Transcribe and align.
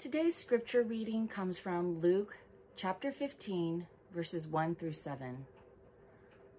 Today's 0.00 0.36
scripture 0.36 0.84
reading 0.84 1.26
comes 1.26 1.58
from 1.58 2.00
Luke 2.00 2.36
chapter 2.76 3.10
15, 3.10 3.88
verses 4.14 4.46
1 4.46 4.76
through 4.76 4.92
7. 4.92 5.46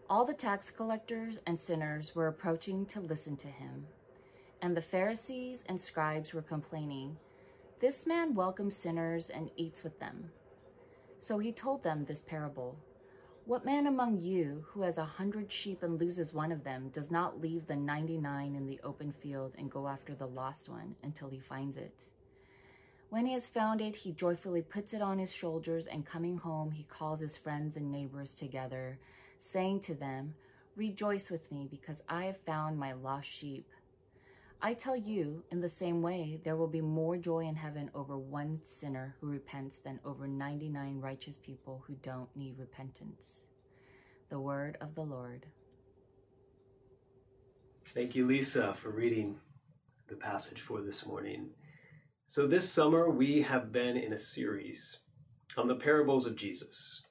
All 0.09 0.25
the 0.25 0.33
tax 0.33 0.69
collectors 0.69 1.39
and 1.47 1.57
sinners 1.57 2.13
were 2.13 2.27
approaching 2.27 2.85
to 2.87 2.99
listen 2.99 3.37
to 3.37 3.47
him, 3.47 3.87
and 4.61 4.75
the 4.75 4.81
Pharisees 4.81 5.63
and 5.67 5.79
scribes 5.79 6.33
were 6.33 6.41
complaining, 6.41 7.15
This 7.79 8.05
man 8.05 8.35
welcomes 8.35 8.75
sinners 8.75 9.29
and 9.29 9.51
eats 9.55 9.85
with 9.85 10.01
them. 10.01 10.31
So 11.21 11.39
he 11.39 11.53
told 11.53 11.81
them 11.81 12.03
this 12.03 12.19
parable. 12.19 12.75
What 13.45 13.63
man 13.63 13.87
among 13.87 14.19
you 14.19 14.65
who 14.71 14.81
has 14.81 14.97
a 14.97 15.05
hundred 15.05 15.49
sheep 15.49 15.81
and 15.81 15.97
loses 15.97 16.33
one 16.33 16.51
of 16.51 16.65
them 16.65 16.89
does 16.89 17.09
not 17.09 17.39
leave 17.39 17.67
the 17.67 17.77
99 17.77 18.53
in 18.53 18.67
the 18.67 18.81
open 18.83 19.13
field 19.13 19.53
and 19.57 19.71
go 19.71 19.87
after 19.87 20.13
the 20.13 20.27
lost 20.27 20.67
one 20.67 20.95
until 21.01 21.29
he 21.29 21.39
finds 21.39 21.77
it? 21.77 22.03
When 23.09 23.25
he 23.25 23.33
has 23.33 23.47
found 23.47 23.81
it, 23.81 23.95
he 23.95 24.11
joyfully 24.11 24.61
puts 24.61 24.93
it 24.93 25.01
on 25.01 25.17
his 25.17 25.33
shoulders, 25.33 25.87
and 25.87 26.05
coming 26.05 26.37
home, 26.37 26.71
he 26.71 26.83
calls 26.83 27.19
his 27.19 27.35
friends 27.35 27.75
and 27.75 27.91
neighbors 27.91 28.35
together, 28.35 28.99
saying 29.39 29.81
to 29.81 29.95
them, 29.95 30.35
Rejoice 30.75 31.31
with 31.31 31.51
me, 31.51 31.67
because 31.69 32.01
I 32.07 32.25
have 32.25 32.39
found 32.45 32.77
my 32.77 32.93
lost 32.93 33.27
sheep. 33.27 33.67
I 34.61 34.73
tell 34.75 34.95
you, 34.95 35.43
in 35.51 35.61
the 35.61 35.69
same 35.69 36.01
way, 36.01 36.39
there 36.43 36.55
will 36.55 36.67
be 36.67 36.81
more 36.81 37.17
joy 37.17 37.47
in 37.47 37.55
heaven 37.55 37.89
over 37.95 38.17
one 38.17 38.61
sinner 38.63 39.15
who 39.19 39.27
repents 39.27 39.77
than 39.77 39.99
over 40.05 40.27
99 40.27 40.99
righteous 41.01 41.39
people 41.43 41.83
who 41.87 41.95
don't 42.03 42.29
need 42.35 42.59
repentance. 42.59 43.23
The 44.29 44.39
word 44.39 44.77
of 44.81 44.93
the 44.93 45.01
Lord. 45.01 45.47
Thank 47.93 48.15
you, 48.15 48.27
Lisa, 48.27 48.75
for 48.75 48.89
reading 48.89 49.39
the 50.07 50.15
passage 50.15 50.61
for 50.61 50.81
this 50.81 51.05
morning. 51.05 51.49
So, 52.31 52.45
this 52.45 52.69
summer 52.69 53.09
we 53.09 53.41
have 53.41 53.71
been 53.71 53.97
in 53.97 54.13
a 54.13 54.17
series 54.17 54.97
on 55.57 55.67
the 55.67 55.73
parables 55.73 56.27
of 56.27 56.35
Jesus. 56.35 57.01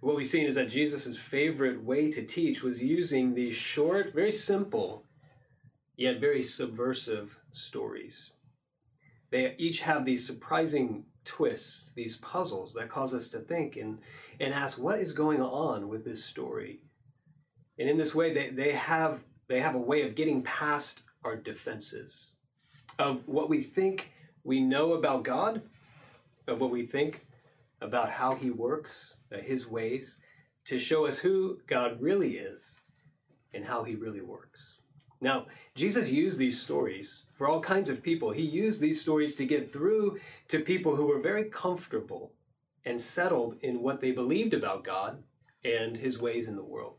What 0.00 0.16
we've 0.16 0.26
seen 0.26 0.44
is 0.44 0.56
that 0.56 0.68
Jesus' 0.68 1.16
favorite 1.16 1.84
way 1.84 2.10
to 2.10 2.24
teach 2.24 2.64
was 2.64 2.82
using 2.82 3.32
these 3.32 3.54
short, 3.54 4.12
very 4.12 4.32
simple, 4.32 5.04
yet 5.96 6.18
very 6.18 6.42
subversive 6.42 7.38
stories. 7.52 8.30
They 9.30 9.54
each 9.56 9.82
have 9.82 10.04
these 10.04 10.26
surprising 10.26 11.04
twists, 11.24 11.92
these 11.92 12.16
puzzles 12.16 12.74
that 12.74 12.88
cause 12.88 13.14
us 13.14 13.28
to 13.28 13.38
think 13.38 13.76
and, 13.76 13.98
and 14.40 14.52
ask 14.52 14.80
what 14.80 14.98
is 14.98 15.12
going 15.12 15.40
on 15.40 15.86
with 15.86 16.04
this 16.04 16.24
story. 16.24 16.80
And 17.78 17.88
in 17.88 17.96
this 17.96 18.16
way, 18.16 18.34
they, 18.34 18.50
they, 18.50 18.72
have, 18.72 19.22
they 19.46 19.60
have 19.60 19.76
a 19.76 19.78
way 19.78 20.02
of 20.02 20.16
getting 20.16 20.42
past 20.42 21.02
our 21.22 21.36
defenses 21.36 22.32
of 22.98 23.26
what 23.26 23.48
we 23.48 23.62
think 23.62 24.10
we 24.44 24.60
know 24.60 24.94
about 24.94 25.24
God, 25.24 25.62
of 26.46 26.60
what 26.60 26.70
we 26.70 26.86
think 26.86 27.26
about 27.80 28.10
how 28.10 28.34
He 28.34 28.50
works, 28.50 29.14
uh, 29.32 29.38
His 29.38 29.66
ways, 29.66 30.18
to 30.64 30.78
show 30.78 31.06
us 31.06 31.18
who 31.18 31.58
God 31.66 32.00
really 32.00 32.38
is 32.38 32.80
and 33.54 33.64
how 33.64 33.84
He 33.84 33.94
really 33.94 34.20
works. 34.20 34.74
Now, 35.20 35.46
Jesus 35.74 36.10
used 36.10 36.38
these 36.38 36.60
stories 36.60 37.24
for 37.34 37.48
all 37.48 37.60
kinds 37.60 37.90
of 37.90 38.02
people. 38.02 38.30
He 38.30 38.42
used 38.42 38.80
these 38.80 39.00
stories 39.00 39.34
to 39.36 39.44
get 39.44 39.72
through 39.72 40.18
to 40.48 40.60
people 40.60 40.94
who 40.94 41.06
were 41.06 41.20
very 41.20 41.44
comfortable 41.44 42.32
and 42.84 43.00
settled 43.00 43.56
in 43.62 43.82
what 43.82 44.00
they 44.00 44.12
believed 44.12 44.54
about 44.54 44.84
God 44.84 45.22
and 45.64 45.96
His 45.96 46.20
ways 46.20 46.48
in 46.48 46.56
the 46.56 46.64
world. 46.64 46.94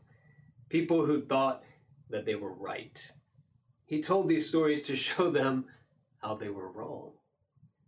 People 0.68 1.04
who 1.04 1.20
thought 1.20 1.62
that 2.10 2.26
they 2.26 2.34
were 2.34 2.52
right. 2.52 3.10
He 3.86 4.02
told 4.02 4.28
these 4.28 4.48
stories 4.48 4.82
to 4.84 4.96
show 5.08 5.30
them 5.30 5.66
how 6.20 6.34
they 6.34 6.48
were 6.48 6.70
wrong. 6.70 7.12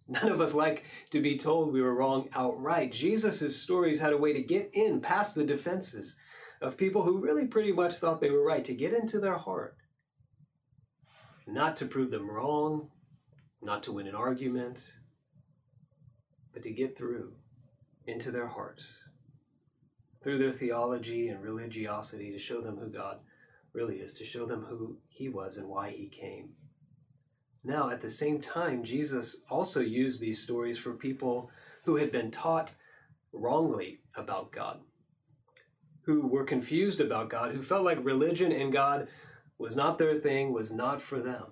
None 0.09 0.31
of 0.31 0.41
us 0.41 0.55
like 0.55 0.85
to 1.11 1.21
be 1.21 1.39
told 1.39 1.73
we 1.73 1.81
were 1.81 1.95
wrong 1.95 2.29
outright. 2.35 2.93
Jesus' 2.93 3.61
stories 3.61 4.01
had 4.01 4.13
a 4.13 4.19
way 4.19 4.33
to 4.33 4.43
get 4.43 4.71
in 4.73 5.01
past 5.01 5.35
the 5.35 5.45
defenses 5.45 6.17
of 6.61 6.77
people 6.77 7.03
who 7.03 7.19
really 7.19 7.47
pretty 7.47 7.73
much 7.73 7.95
thought 7.95 8.21
they 8.21 8.31
were 8.31 8.45
right, 8.45 8.65
to 8.65 8.75
get 8.75 8.93
into 8.93 9.19
their 9.19 9.39
heart. 9.39 9.77
Not 11.47 11.77
to 11.77 11.87
prove 11.87 12.11
them 12.11 12.31
wrong, 12.31 12.89
not 13.61 13.83
to 13.85 13.93
win 13.93 14.07
an 14.07 14.15
argument, 14.15 14.93
but 16.53 16.63
to 16.63 16.71
get 16.71 16.97
through 16.97 17.33
into 18.07 18.31
their 18.31 18.49
hearts 18.49 18.93
through 20.23 20.39
their 20.39 20.53
theology 20.53 21.29
and 21.29 21.43
religiosity 21.43 22.31
to 22.31 22.39
show 22.39 22.61
them 22.61 22.77
who 22.77 22.89
God 22.89 23.19
really 23.73 23.97
is, 23.97 24.13
to 24.15 24.25
show 24.25 24.47
them 24.47 24.67
who 24.69 24.99
He 25.09 25.29
was 25.29 25.57
and 25.57 25.69
why 25.69 25.91
He 25.91 26.07
came. 26.07 26.51
Now, 27.65 27.91
at 27.91 28.01
the 28.01 28.11
same 28.11 28.41
time, 28.41 28.83
Jesus 28.83 29.37
also 29.49 29.81
used 29.81 30.21
these 30.21 30.43
stories 30.43 30.79
for 30.79 30.93
people 30.95 31.51
who 31.85 31.97
had 31.97 32.11
been 32.11 32.31
taught 32.31 32.73
wrongly 33.33 34.01
about 34.17 34.51
God, 34.51 34.81
who 36.03 36.27
were 36.27 36.45
confused 36.45 37.01
about 37.01 37.31
God, 37.31 37.55
who 37.55 37.63
felt 37.63 37.85
like 37.85 38.05
religion 38.05 38.51
and 38.51 38.73
God 38.73 39.09
was 39.59 39.77
not 39.77 39.99
their 39.99 40.17
thing, 40.17 40.53
was 40.53 40.73
not 40.73 41.01
for 41.01 41.21
them. 41.21 41.45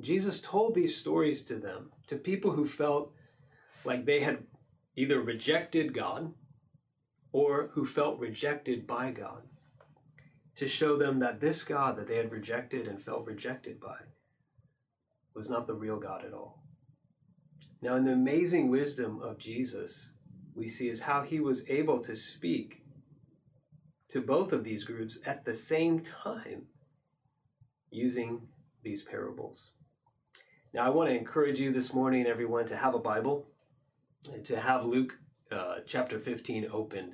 Jesus 0.00 0.40
told 0.40 0.74
these 0.74 0.96
stories 0.96 1.42
to 1.44 1.56
them, 1.56 1.90
to 2.06 2.16
people 2.16 2.52
who 2.52 2.66
felt 2.66 3.12
like 3.84 4.06
they 4.06 4.20
had 4.20 4.44
either 4.96 5.20
rejected 5.20 5.92
God 5.92 6.32
or 7.30 7.70
who 7.74 7.84
felt 7.84 8.18
rejected 8.18 8.86
by 8.86 9.10
God, 9.10 9.42
to 10.56 10.66
show 10.66 10.96
them 10.96 11.18
that 11.18 11.40
this 11.40 11.62
God 11.62 11.96
that 11.96 12.06
they 12.06 12.16
had 12.16 12.32
rejected 12.32 12.88
and 12.88 13.00
felt 13.00 13.26
rejected 13.26 13.78
by 13.78 13.98
was 15.38 15.48
not 15.48 15.68
the 15.68 15.74
real 15.74 16.00
God 16.00 16.24
at 16.24 16.34
all. 16.34 16.64
Now, 17.80 17.94
in 17.94 18.04
the 18.04 18.12
amazing 18.12 18.70
wisdom 18.70 19.22
of 19.22 19.38
Jesus, 19.38 20.10
we 20.52 20.66
see 20.66 20.88
is 20.88 21.02
how 21.02 21.22
he 21.22 21.38
was 21.38 21.62
able 21.68 22.00
to 22.00 22.16
speak 22.16 22.82
to 24.08 24.20
both 24.20 24.52
of 24.52 24.64
these 24.64 24.82
groups 24.82 25.20
at 25.24 25.44
the 25.44 25.54
same 25.54 26.00
time 26.00 26.66
using 27.90 28.48
these 28.82 29.04
parables. 29.04 29.70
Now, 30.74 30.82
I 30.82 30.88
want 30.88 31.08
to 31.08 31.16
encourage 31.16 31.60
you 31.60 31.72
this 31.72 31.94
morning, 31.94 32.26
everyone, 32.26 32.66
to 32.66 32.76
have 32.76 32.96
a 32.96 32.98
Bible 32.98 33.46
and 34.34 34.44
to 34.46 34.58
have 34.58 34.84
Luke 34.84 35.18
uh, 35.52 35.76
chapter 35.86 36.18
15 36.18 36.68
opened 36.72 37.12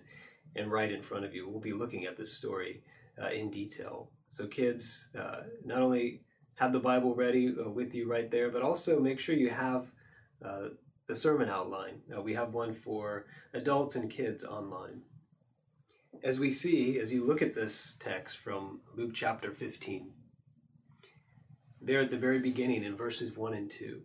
and 0.56 0.72
right 0.72 0.91
in 0.91 1.02
front 1.02 1.26
of 1.26 1.34
you. 1.34 1.46
We'll 1.46 1.60
be 1.60 1.74
looking 1.74 2.06
at 2.06 2.16
this 2.16 2.32
story 2.32 2.82
uh, 3.22 3.28
in 3.28 3.50
detail. 3.50 4.10
So, 4.30 4.46
kids, 4.46 5.08
uh, 5.16 5.42
not 5.62 5.82
only 5.82 6.22
have 6.56 6.72
the 6.72 6.81
Bible 6.81 7.15
ready 7.15 7.48
uh, 7.48 7.69
with 7.69 7.94
you 7.94 8.10
right 8.10 8.31
there, 8.31 8.50
but 8.50 8.62
also 8.62 9.00
make 9.00 9.19
sure 9.19 9.34
you 9.34 9.50
have 9.50 9.91
uh, 10.44 10.69
the 11.06 11.15
sermon 11.15 11.48
outline. 11.48 12.00
Uh, 12.15 12.20
we 12.20 12.34
have 12.34 12.54
one 12.54 12.75
for 12.75 13.26
adults 13.53 13.97
and 13.97 14.10
kids 14.10 14.44
online. 14.44 15.03
As 16.22 16.38
we 16.38 16.50
see, 16.50 16.98
as 16.98 17.12
you 17.12 17.26
look 17.26 17.42
at 17.42 17.54
this 17.54 17.97
text 17.98 18.38
from 18.38 18.81
Luke 18.97 19.12
chapter 19.15 19.53
15, 19.53 20.12
there 21.81 22.00
at 22.00 22.10
the 22.10 22.16
very 22.16 22.38
beginning 22.38 22.84
in 22.84 22.97
verses 22.97 23.36
1 23.36 23.54
and 23.54 23.71
2, 23.71 24.00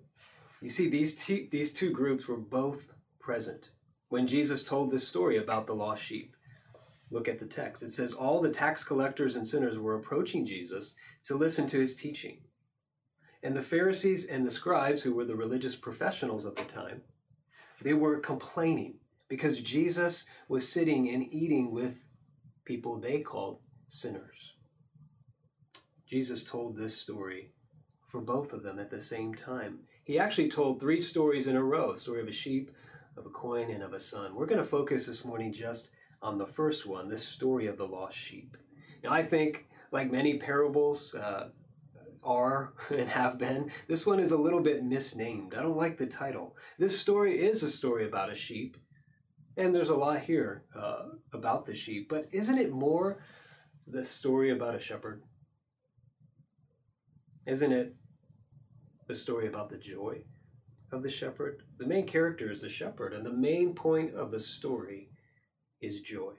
you 0.62 0.70
see 0.70 0.90
these 0.90 1.16
two, 1.16 1.48
these 1.52 1.72
two 1.72 1.92
groups 1.92 2.28
were 2.28 2.36
both 2.38 2.88
present 3.20 3.70
when 4.10 4.28
Jesus 4.28 4.64
told 4.64 4.90
this 4.90 5.08
story 5.08 5.38
about 5.38 5.68
the 5.68 5.76
lost 5.76 6.04
sheep. 6.04 6.36
Look 7.12 7.28
at 7.28 7.40
the 7.40 7.46
text. 7.46 7.82
It 7.82 7.92
says, 7.92 8.14
All 8.14 8.42
the 8.42 8.52
tax 8.52 8.84
collectors 8.84 9.36
and 9.36 9.48
sinners 9.48 9.78
were 9.78 9.96
approaching 9.96 10.46
Jesus 10.46 10.94
to 11.24 11.36
listen 11.36 11.68
to 11.68 11.80
his 11.80 11.96
teaching. 11.96 12.42
And 13.42 13.56
the 13.56 13.64
Pharisees 13.64 14.26
and 14.26 14.46
the 14.46 14.52
scribes, 14.52 15.02
who 15.02 15.14
were 15.14 15.26
the 15.26 15.36
religious 15.36 15.76
professionals 15.76 16.46
of 16.46 16.56
the 16.56 16.64
time, 16.64 17.02
they 17.82 17.94
were 17.94 18.20
complaining 18.20 18.96
because 19.30 19.62
Jesus 19.62 20.26
was 20.48 20.68
sitting 20.68 21.10
and 21.10 21.32
eating 21.34 21.72
with 21.72 22.06
people 22.66 23.00
they 23.00 23.22
called 23.22 23.60
sinners. 23.88 24.54
Jesus 26.06 26.44
told 26.44 26.76
this 26.76 26.98
story 26.98 27.52
for 28.08 28.20
both 28.20 28.54
of 28.54 28.64
them 28.64 28.80
at 28.80 28.90
the 28.90 29.00
same 29.00 29.34
time. 29.34 29.80
He 30.04 30.20
actually 30.20 30.50
told 30.50 30.80
three 30.80 31.00
stories 31.00 31.48
in 31.48 31.56
a 31.56 31.64
row 31.64 31.92
a 31.92 31.98
story 31.98 32.22
of 32.22 32.28
a 32.28 32.32
sheep, 32.32 32.72
of 33.16 33.26
a 33.26 33.30
coin, 33.30 33.70
and 33.70 33.84
of 33.84 33.94
a 33.94 34.00
son. 34.00 34.34
We're 34.36 34.48
going 34.48 34.62
to 34.62 34.66
focus 34.66 35.06
this 35.06 35.24
morning 35.24 35.54
just 35.54 35.90
on 36.22 36.38
the 36.38 36.46
first 36.46 36.86
one, 36.86 37.10
this 37.10 37.26
story 37.26 37.68
of 37.68 37.78
the 37.78 37.88
lost 37.88 38.18
sheep. 38.18 38.58
Now, 39.04 39.12
I 39.12 39.24
think, 39.24 39.68
like 39.92 40.12
many 40.12 40.38
parables 40.38 41.16
uh, 41.16 41.50
are 42.24 42.74
and 42.90 43.10
have 43.10 43.38
been, 43.38 43.72
this 43.88 44.06
one 44.06 44.20
is 44.20 44.32
a 44.32 44.38
little 44.38 44.62
bit 44.62 44.84
misnamed. 44.84 45.54
I 45.54 45.62
don't 45.62 45.78
like 45.78 45.98
the 45.98 46.08
title. 46.08 46.56
This 46.78 47.00
story 47.00 47.40
is 47.40 47.64
a 47.64 47.70
story 47.70 48.06
about 48.08 48.32
a 48.32 48.36
sheep, 48.36 48.78
and 49.58 49.74
there's 49.74 49.90
a 49.90 49.96
lot 49.96 50.22
here 50.22 50.64
uh, 50.78 51.04
about 51.34 51.66
the 51.66 51.76
sheep, 51.76 52.10
but 52.10 52.28
isn't 52.32 52.58
it 52.58 52.72
more 52.72 53.22
the 53.88 54.06
story 54.06 54.52
about 54.52 54.76
a 54.76 54.80
shepherd? 54.80 55.24
Isn't 57.46 57.72
it 57.72 57.96
the 59.08 59.16
story 59.16 59.48
about 59.48 59.70
the 59.70 59.78
joy 59.78 60.24
of 60.92 61.02
the 61.02 61.10
shepherd? 61.10 61.64
The 61.78 61.88
main 61.88 62.06
character 62.06 62.52
is 62.52 62.62
the 62.62 62.70
shepherd, 62.70 63.14
and 63.14 63.26
the 63.26 63.34
main 63.34 63.74
point 63.74 64.14
of 64.14 64.30
the 64.30 64.40
story 64.40 65.09
is 65.82 66.02
joy. 66.02 66.34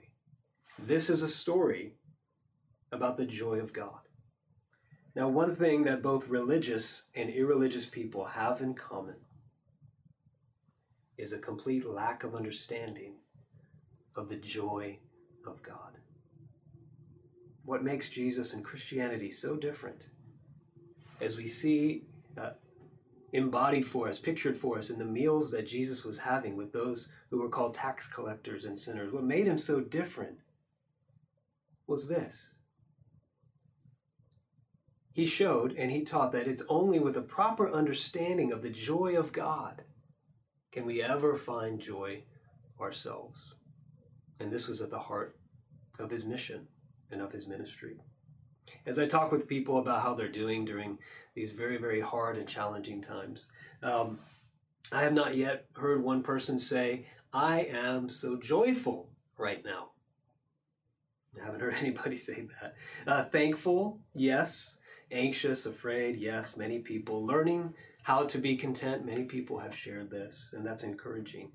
This 0.77 1.09
is 1.09 1.21
a 1.21 1.29
story 1.29 1.95
about 2.91 3.17
the 3.17 3.25
joy 3.25 3.59
of 3.59 3.73
God. 3.73 3.99
Now, 5.15 5.27
one 5.27 5.55
thing 5.55 5.83
that 5.83 6.01
both 6.01 6.29
religious 6.29 7.03
and 7.13 7.29
irreligious 7.29 7.85
people 7.85 8.25
have 8.25 8.61
in 8.61 8.73
common 8.73 9.15
is 11.17 11.33
a 11.33 11.37
complete 11.37 11.85
lack 11.85 12.23
of 12.23 12.33
understanding 12.33 13.15
of 14.15 14.29
the 14.29 14.37
joy 14.37 14.97
of 15.45 15.61
God. 15.61 15.97
What 17.63 17.83
makes 17.83 18.09
Jesus 18.09 18.53
and 18.53 18.63
Christianity 18.63 19.29
so 19.29 19.55
different? 19.55 20.03
As 21.19 21.37
we 21.37 21.45
see 21.45 22.05
uh, 22.37 22.51
embodied 23.33 23.85
for 23.85 24.07
us, 24.07 24.19
pictured 24.19 24.57
for 24.57 24.77
us 24.77 24.89
in 24.89 24.99
the 24.99 25.05
meals 25.05 25.51
that 25.51 25.67
Jesus 25.67 26.03
was 26.03 26.19
having 26.19 26.55
with 26.55 26.73
those 26.73 27.09
who 27.29 27.39
were 27.39 27.49
called 27.49 27.73
tax 27.73 28.07
collectors 28.07 28.65
and 28.65 28.77
sinners, 28.77 29.13
what 29.13 29.23
made 29.23 29.47
him 29.47 29.57
so 29.57 29.79
different 29.79 30.39
was 31.87 32.07
this. 32.07 32.55
He 35.13 35.25
showed 35.25 35.75
and 35.77 35.91
he 35.91 36.03
taught 36.03 36.31
that 36.31 36.47
it's 36.47 36.63
only 36.69 36.99
with 36.99 37.17
a 37.17 37.21
proper 37.21 37.69
understanding 37.69 38.51
of 38.51 38.61
the 38.61 38.69
joy 38.69 39.17
of 39.17 39.33
God 39.33 39.83
can 40.71 40.85
we 40.85 41.01
ever 41.01 41.35
find 41.35 41.79
joy 41.79 42.23
ourselves. 42.79 43.53
And 44.39 44.51
this 44.51 44.67
was 44.67 44.81
at 44.81 44.89
the 44.89 44.99
heart 44.99 45.37
of 45.99 46.09
his 46.09 46.25
mission 46.25 46.67
and 47.11 47.21
of 47.21 47.31
his 47.31 47.45
ministry. 47.45 47.97
As 48.85 48.97
I 48.97 49.07
talk 49.07 49.31
with 49.31 49.47
people 49.47 49.77
about 49.77 50.01
how 50.01 50.13
they're 50.13 50.27
doing 50.27 50.65
during 50.65 50.97
these 51.35 51.51
very, 51.51 51.77
very 51.77 52.01
hard 52.01 52.37
and 52.37 52.47
challenging 52.47 53.01
times, 53.01 53.47
um, 53.83 54.19
I 54.91 55.01
have 55.01 55.13
not 55.13 55.35
yet 55.35 55.65
heard 55.75 56.03
one 56.03 56.23
person 56.23 56.59
say, 56.59 57.05
I 57.33 57.61
am 57.61 58.09
so 58.09 58.35
joyful 58.37 59.09
right 59.37 59.63
now. 59.63 59.91
I 61.39 61.45
haven't 61.45 61.59
heard 61.61 61.75
anybody 61.75 62.15
say 62.15 62.47
that. 62.61 62.75
Uh, 63.07 63.23
thankful, 63.25 63.99
yes. 64.13 64.77
Anxious, 65.11 65.65
afraid, 65.65 66.17
yes. 66.17 66.57
Many 66.57 66.79
people. 66.79 67.25
Learning 67.25 67.73
how 68.03 68.23
to 68.23 68.37
be 68.37 68.55
content, 68.55 69.05
many 69.05 69.23
people 69.23 69.59
have 69.59 69.75
shared 69.75 70.09
this, 70.09 70.51
and 70.53 70.65
that's 70.65 70.83
encouraging. 70.83 71.51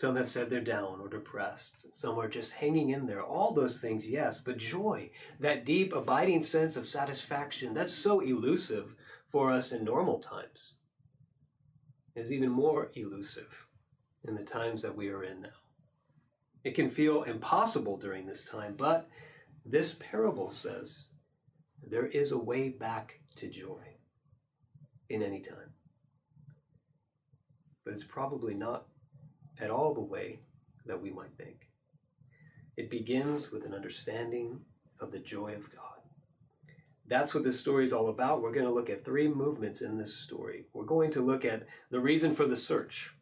Some 0.00 0.16
have 0.16 0.30
said 0.30 0.48
they're 0.48 0.62
down 0.62 0.98
or 1.02 1.10
depressed. 1.10 1.84
Some 1.92 2.18
are 2.18 2.26
just 2.26 2.52
hanging 2.52 2.88
in 2.88 3.04
there. 3.04 3.22
All 3.22 3.52
those 3.52 3.82
things, 3.82 4.06
yes, 4.06 4.40
but 4.40 4.56
joy, 4.56 5.10
that 5.38 5.66
deep, 5.66 5.92
abiding 5.92 6.40
sense 6.40 6.74
of 6.74 6.86
satisfaction, 6.86 7.74
that's 7.74 7.92
so 7.92 8.20
elusive 8.20 8.94
for 9.26 9.50
us 9.50 9.72
in 9.72 9.84
normal 9.84 10.18
times, 10.18 10.72
is 12.16 12.32
even 12.32 12.48
more 12.48 12.90
elusive 12.94 13.66
in 14.26 14.34
the 14.36 14.42
times 14.42 14.80
that 14.80 14.96
we 14.96 15.10
are 15.10 15.22
in 15.22 15.42
now. 15.42 15.60
It 16.64 16.74
can 16.74 16.88
feel 16.88 17.24
impossible 17.24 17.98
during 17.98 18.24
this 18.24 18.42
time, 18.42 18.76
but 18.78 19.06
this 19.66 19.98
parable 20.00 20.50
says 20.50 21.08
there 21.86 22.06
is 22.06 22.32
a 22.32 22.38
way 22.38 22.70
back 22.70 23.20
to 23.36 23.50
joy 23.50 23.98
in 25.10 25.22
any 25.22 25.40
time. 25.40 25.74
But 27.84 27.92
it's 27.92 28.04
probably 28.04 28.54
not 28.54 28.86
at 29.60 29.70
all 29.70 29.94
the 29.94 30.00
way 30.00 30.40
that 30.86 31.00
we 31.00 31.10
might 31.10 31.36
think. 31.36 31.68
It 32.76 32.90
begins 32.90 33.50
with 33.50 33.64
an 33.64 33.74
understanding 33.74 34.60
of 35.00 35.10
the 35.10 35.18
joy 35.18 35.54
of 35.54 35.70
God. 35.70 35.84
That's 37.06 37.34
what 37.34 37.42
this 37.42 37.58
story 37.58 37.84
is 37.84 37.92
all 37.92 38.08
about. 38.08 38.40
We're 38.40 38.52
going 38.52 38.66
to 38.66 38.72
look 38.72 38.88
at 38.88 39.04
three 39.04 39.28
movements 39.28 39.82
in 39.82 39.98
this 39.98 40.14
story. 40.14 40.66
We're 40.72 40.84
going 40.84 41.10
to 41.12 41.20
look 41.20 41.44
at 41.44 41.66
the 41.90 42.00
reason 42.00 42.34
for 42.34 42.46
the 42.46 42.56
search. 42.56 43.12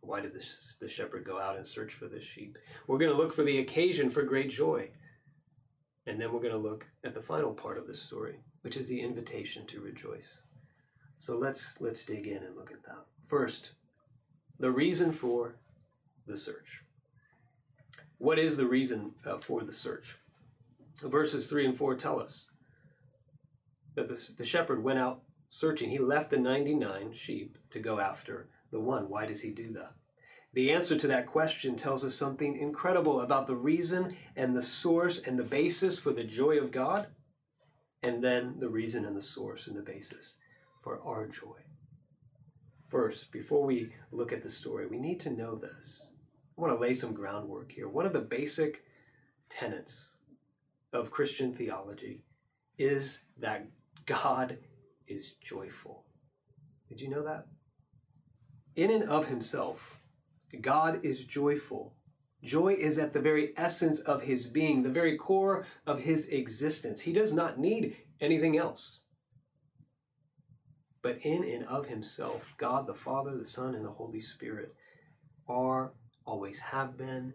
Why 0.00 0.20
did 0.20 0.32
the, 0.78 0.88
shepherd 0.88 1.24
go 1.24 1.40
out 1.40 1.56
and 1.56 1.66
search 1.66 1.92
for 1.92 2.06
the 2.06 2.20
sheep? 2.20 2.56
We're 2.86 2.98
going 2.98 3.10
to 3.10 3.16
look 3.16 3.34
for 3.34 3.42
the 3.42 3.58
occasion 3.58 4.10
for 4.10 4.22
great 4.22 4.50
joy. 4.50 4.90
And 6.06 6.20
then 6.20 6.32
we're 6.32 6.40
going 6.40 6.52
to 6.52 6.58
look 6.58 6.86
at 7.02 7.14
the 7.14 7.22
final 7.22 7.52
part 7.52 7.78
of 7.78 7.88
the 7.88 7.94
story, 7.94 8.36
which 8.60 8.76
is 8.76 8.88
the 8.88 9.00
invitation 9.00 9.66
to 9.66 9.80
rejoice. 9.80 10.42
So 11.18 11.36
let's 11.36 11.80
let's 11.80 12.04
dig 12.04 12.26
in 12.28 12.44
and 12.44 12.56
look 12.56 12.70
at 12.70 12.84
that. 12.84 13.06
First, 13.26 13.72
the 14.58 14.70
reason 14.70 15.12
for 15.12 15.56
the 16.26 16.36
search. 16.36 16.82
What 18.18 18.38
is 18.38 18.56
the 18.56 18.66
reason 18.66 19.12
uh, 19.24 19.38
for 19.38 19.62
the 19.62 19.72
search? 19.72 20.18
Verses 21.02 21.50
3 21.50 21.66
and 21.66 21.76
4 21.76 21.94
tell 21.96 22.20
us 22.20 22.46
that 23.94 24.08
the, 24.08 24.28
the 24.38 24.44
shepherd 24.44 24.82
went 24.82 24.98
out 24.98 25.22
searching. 25.50 25.90
He 25.90 25.98
left 25.98 26.30
the 26.30 26.38
99 26.38 27.12
sheep 27.12 27.58
to 27.70 27.78
go 27.78 28.00
after 28.00 28.48
the 28.70 28.80
one. 28.80 29.08
Why 29.08 29.26
does 29.26 29.42
he 29.42 29.50
do 29.50 29.72
that? 29.74 29.92
The 30.54 30.72
answer 30.72 30.96
to 30.96 31.06
that 31.08 31.26
question 31.26 31.76
tells 31.76 32.02
us 32.02 32.14
something 32.14 32.56
incredible 32.56 33.20
about 33.20 33.46
the 33.46 33.56
reason 33.56 34.16
and 34.34 34.56
the 34.56 34.62
source 34.62 35.18
and 35.18 35.38
the 35.38 35.44
basis 35.44 35.98
for 35.98 36.12
the 36.12 36.24
joy 36.24 36.58
of 36.58 36.72
God, 36.72 37.08
and 38.02 38.24
then 38.24 38.54
the 38.58 38.70
reason 38.70 39.04
and 39.04 39.14
the 39.14 39.20
source 39.20 39.66
and 39.66 39.76
the 39.76 39.82
basis 39.82 40.38
for 40.82 40.98
our 41.04 41.26
joy. 41.26 41.58
First, 42.88 43.32
before 43.32 43.64
we 43.64 43.90
look 44.12 44.32
at 44.32 44.42
the 44.42 44.48
story, 44.48 44.86
we 44.86 44.98
need 44.98 45.18
to 45.20 45.30
know 45.30 45.56
this. 45.56 46.06
I 46.56 46.60
want 46.60 46.72
to 46.72 46.80
lay 46.80 46.94
some 46.94 47.12
groundwork 47.12 47.72
here. 47.72 47.88
One 47.88 48.06
of 48.06 48.12
the 48.12 48.20
basic 48.20 48.84
tenets 49.48 50.12
of 50.92 51.10
Christian 51.10 51.52
theology 51.52 52.22
is 52.78 53.24
that 53.38 53.66
God 54.06 54.58
is 55.08 55.34
joyful. 55.42 56.04
Did 56.88 57.00
you 57.00 57.08
know 57.08 57.24
that? 57.24 57.46
In 58.76 58.90
and 58.90 59.04
of 59.04 59.26
himself, 59.26 60.00
God 60.60 61.04
is 61.04 61.24
joyful. 61.24 61.94
Joy 62.44 62.74
is 62.74 62.98
at 62.98 63.12
the 63.12 63.20
very 63.20 63.52
essence 63.56 63.98
of 63.98 64.22
his 64.22 64.46
being, 64.46 64.82
the 64.82 64.90
very 64.90 65.16
core 65.16 65.66
of 65.86 66.00
his 66.00 66.26
existence. 66.28 67.00
He 67.00 67.12
does 67.12 67.32
not 67.32 67.58
need 67.58 67.96
anything 68.20 68.56
else. 68.56 69.00
But 71.06 71.18
in 71.22 71.44
and 71.44 71.64
of 71.66 71.86
himself, 71.86 72.52
God 72.58 72.88
the 72.88 72.92
Father, 72.92 73.36
the 73.36 73.44
Son, 73.44 73.76
and 73.76 73.84
the 73.84 73.90
Holy 73.90 74.18
Spirit 74.18 74.74
are, 75.48 75.92
always 76.24 76.58
have 76.58 76.98
been, 76.98 77.34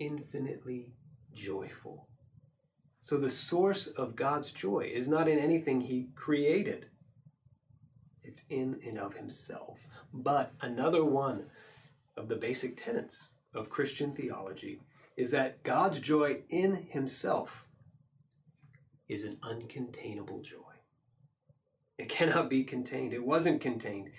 infinitely 0.00 0.90
joyful. 1.32 2.08
So 3.00 3.16
the 3.16 3.30
source 3.30 3.86
of 3.86 4.16
God's 4.16 4.50
joy 4.50 4.90
is 4.92 5.06
not 5.06 5.28
in 5.28 5.38
anything 5.38 5.82
he 5.82 6.08
created. 6.16 6.86
It's 8.24 8.42
in 8.50 8.80
and 8.84 8.98
of 8.98 9.14
himself. 9.14 9.86
But 10.12 10.50
another 10.60 11.04
one 11.04 11.44
of 12.16 12.26
the 12.26 12.34
basic 12.34 12.76
tenets 12.76 13.28
of 13.54 13.70
Christian 13.70 14.16
theology 14.16 14.80
is 15.16 15.30
that 15.30 15.62
God's 15.62 16.00
joy 16.00 16.38
in 16.50 16.88
himself 16.90 17.66
is 19.08 19.22
an 19.22 19.36
uncontainable 19.44 20.42
joy. 20.42 20.71
It 22.02 22.08
cannot 22.08 22.50
be 22.50 22.64
contained. 22.64 23.14
It 23.14 23.24
wasn't 23.24 23.60
contained. 23.60 24.10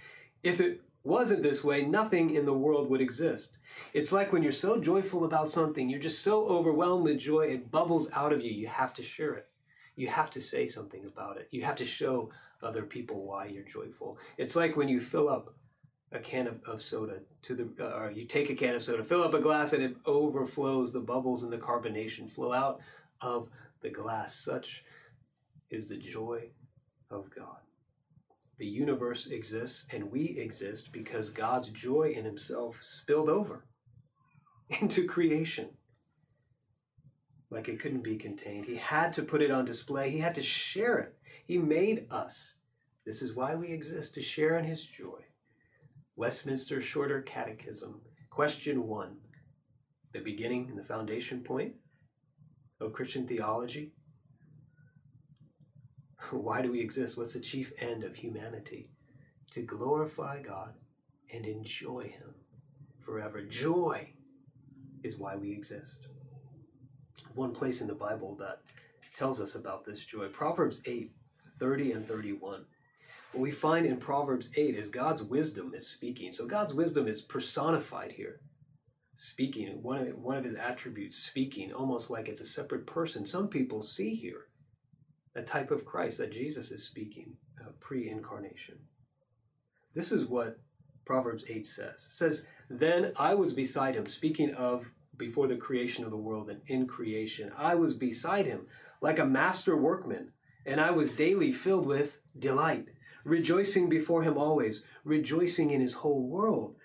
If 0.42 0.62
it 0.62 0.82
wasn't 1.04 1.44
this 1.44 1.66
way, 1.66 1.82
nothing 1.82 2.34
in 2.34 2.46
the 2.46 2.54
world 2.54 2.90
would 2.90 3.02
exist. 3.02 3.58
It's 3.94 4.14
like 4.14 4.32
when 4.32 4.42
you're 4.42 4.54
so 4.54 4.80
joyful 4.80 5.26
about 5.26 5.50
something, 5.50 5.90
you're 5.90 6.00
just 6.00 6.24
so 6.24 6.48
overwhelmed 6.48 7.04
with 7.04 7.20
joy, 7.20 7.48
it 7.48 7.72
bubbles 7.72 8.10
out 8.14 8.32
of 8.32 8.42
you. 8.42 8.52
You 8.52 8.68
have 8.68 8.94
to 8.94 9.04
share 9.04 9.34
it. 9.34 9.48
You 9.98 10.08
have 10.08 10.30
to 10.30 10.40
say 10.40 10.66
something 10.66 11.04
about 11.04 11.36
it. 11.36 11.50
You 11.52 11.64
have 11.64 11.76
to 11.76 11.86
show 11.86 12.30
other 12.62 12.84
people 12.84 13.26
why 13.26 13.48
you're 13.48 13.64
joyful. 13.64 14.18
It's 14.38 14.56
like 14.56 14.78
when 14.78 14.88
you 14.88 15.02
fill 15.02 15.28
up 15.28 15.54
a 16.14 16.20
can 16.20 16.48
of, 16.48 16.64
of 16.66 16.82
soda 16.82 17.20
to 17.42 17.54
the, 17.54 17.70
uh, 17.82 17.98
or 17.98 18.12
you 18.12 18.24
take 18.24 18.50
a 18.50 18.56
can 18.56 18.76
of 18.76 18.84
soda, 18.84 19.04
fill 19.04 19.24
up 19.24 19.34
a 19.34 19.42
glass, 19.42 19.74
and 19.74 19.84
it 19.84 19.98
overflows. 20.06 20.94
The 20.94 21.02
bubbles 21.02 21.44
and 21.44 21.52
the 21.52 21.58
carbonation 21.58 22.30
flow 22.30 22.54
out 22.54 22.80
of 23.20 23.50
the 23.82 23.90
glass. 23.90 24.34
Such 24.34 24.86
is 25.70 25.90
the 25.90 25.98
joy 25.98 26.52
of 27.12 27.30
God. 27.36 27.58
The 28.60 28.68
universe 28.68 29.28
exists 29.28 29.86
and 29.92 30.12
we 30.12 30.38
exist 30.38 30.92
because 30.92 31.30
God's 31.30 31.70
joy 31.70 32.14
in 32.16 32.26
Himself 32.26 32.82
spilled 32.82 33.30
over 33.30 33.66
into 34.82 35.08
creation. 35.08 35.70
Like 37.50 37.68
it 37.68 37.80
couldn't 37.80 38.04
be 38.04 38.16
contained. 38.16 38.66
He 38.66 38.76
had 38.76 39.14
to 39.14 39.24
put 39.24 39.42
it 39.42 39.52
on 39.52 39.66
display, 39.66 40.10
He 40.10 40.20
had 40.20 40.36
to 40.36 40.44
share 40.44 40.98
it. 40.98 41.16
He 41.46 41.58
made 41.58 42.08
us. 42.10 42.56
This 43.06 43.22
is 43.22 43.36
why 43.36 43.56
we 43.56 43.68
exist, 43.72 44.14
to 44.14 44.22
share 44.22 44.58
in 44.58 44.66
His 44.66 44.84
joy. 44.84 45.20
Westminster 46.16 46.80
Shorter 46.80 47.22
Catechism, 47.22 48.02
question 48.30 48.88
one, 48.88 49.18
the 50.14 50.20
beginning 50.20 50.70
and 50.70 50.78
the 50.78 50.84
foundation 50.84 51.42
point 51.42 51.74
of 52.80 52.94
Christian 52.94 53.28
theology. 53.28 53.94
Why 56.32 56.62
do 56.62 56.72
we 56.72 56.80
exist? 56.80 57.18
What's 57.18 57.34
the 57.34 57.40
chief 57.40 57.74
end 57.80 58.04
of 58.04 58.16
humanity? 58.16 58.90
To 59.52 59.62
glorify 59.62 60.42
God 60.42 60.74
and 61.32 61.46
enjoy 61.46 62.04
Him 62.04 62.34
forever. 63.06 63.42
Joy 63.42 64.10
is 65.04 65.18
why 65.18 65.36
we 65.36 65.52
exist. 65.52 66.08
One 67.36 67.52
place 67.52 67.82
in 67.82 67.88
the 67.88 67.94
Bible 67.94 68.36
that 68.40 68.62
tells 69.16 69.40
us 69.40 69.56
about 69.56 69.86
this 69.86 70.04
joy 70.04 70.28
Proverbs 70.28 70.82
8 70.86 71.12
30 71.60 71.92
and 71.92 72.08
31. 72.08 72.66
What 73.32 73.42
we 73.42 73.52
find 73.52 73.86
in 73.86 73.98
Proverbs 73.98 74.50
8 74.56 74.76
is 74.76 74.90
God's 74.90 75.24
wisdom 75.24 75.74
is 75.74 75.88
speaking. 75.88 76.32
So 76.32 76.46
God's 76.46 76.74
wisdom 76.74 77.08
is 77.08 77.22
personified 77.22 78.12
here. 78.12 78.42
Speaking, 79.16 79.82
one 79.82 80.08
of, 80.08 80.18
one 80.18 80.38
of 80.38 80.44
his 80.44 80.56
attributes, 80.56 81.18
speaking, 81.18 81.72
almost 81.72 82.10
like 82.10 82.28
it's 82.28 82.42
a 82.42 82.46
separate 82.46 82.86
person. 82.86 83.26
Some 83.26 83.48
people 83.48 83.82
see 83.82 84.16
here 84.16 84.48
a 85.36 85.42
type 85.42 85.72
of 85.72 85.86
Christ 85.86 86.18
that 86.20 86.32
Jesus 86.32 86.72
is 86.72 86.84
speaking 86.84 87.34
uh, 87.62 87.72
pre 87.80 88.10
incarnation. 88.10 88.76
This 89.94 90.12
is 90.12 90.26
what 90.26 90.60
Proverbs 91.06 91.44
8 91.48 91.66
says. 91.66 92.08
It 92.08 92.14
says, 92.14 92.46
Then 92.70 93.14
I 93.18 93.34
was 93.34 93.54
beside 93.54 93.96
him, 93.96 94.08
speaking 94.08 94.54
of 94.54 94.86
before 95.18 95.48
the 95.48 95.56
creation 95.56 96.04
of 96.04 96.12
the 96.12 96.18
world 96.18 96.50
and 96.50 96.62
in 96.68 96.88
creation. 96.88 97.52
I 97.58 97.76
was 97.76 97.94
beside 97.94 98.46
him 98.46 98.68
like 99.02 99.20
a 99.20 99.26
master 99.26 99.76
workman, 99.78 100.32
and 100.66 100.80
I 100.80 100.92
was 100.92 101.14
daily 101.14 101.52
filled 101.52 101.86
with 101.86 102.18
delight, 102.38 102.88
rejoicing 103.24 103.90
before 103.90 104.24
him 104.24 104.38
always, 104.38 104.82
rejoicing 105.04 105.72
in 105.72 105.82
his 105.82 105.94
whole 105.94 106.24
world, 106.24 106.76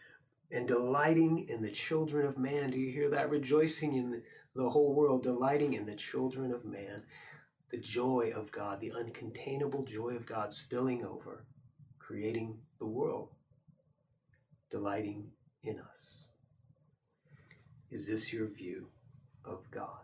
and 0.50 0.66
delighting 0.66 1.46
in 1.48 1.62
the 1.62 1.70
children 1.70 2.26
of 2.26 2.38
man. 2.38 2.70
Do 2.70 2.78
you 2.78 2.92
hear 2.92 3.10
that? 3.10 3.30
Rejoicing 3.30 3.94
in 3.94 4.22
the 4.54 4.70
whole 4.70 4.94
world, 4.94 5.22
delighting 5.22 5.74
in 5.74 5.86
the 5.86 5.94
children 5.94 6.52
of 6.52 6.64
man. 6.64 7.04
The 7.70 7.76
joy 7.76 8.32
of 8.34 8.50
God, 8.50 8.80
the 8.80 8.92
uncontainable 8.96 9.86
joy 9.86 10.10
of 10.16 10.24
God 10.24 10.54
spilling 10.54 11.04
over, 11.04 11.44
creating 11.98 12.58
the 12.78 12.86
world, 12.86 13.28
delighting 14.70 15.30
in 15.62 15.78
us. 15.78 16.24
Is 17.90 18.06
this 18.06 18.32
your 18.32 18.46
view 18.46 18.86
of 19.44 19.70
God? 19.70 20.00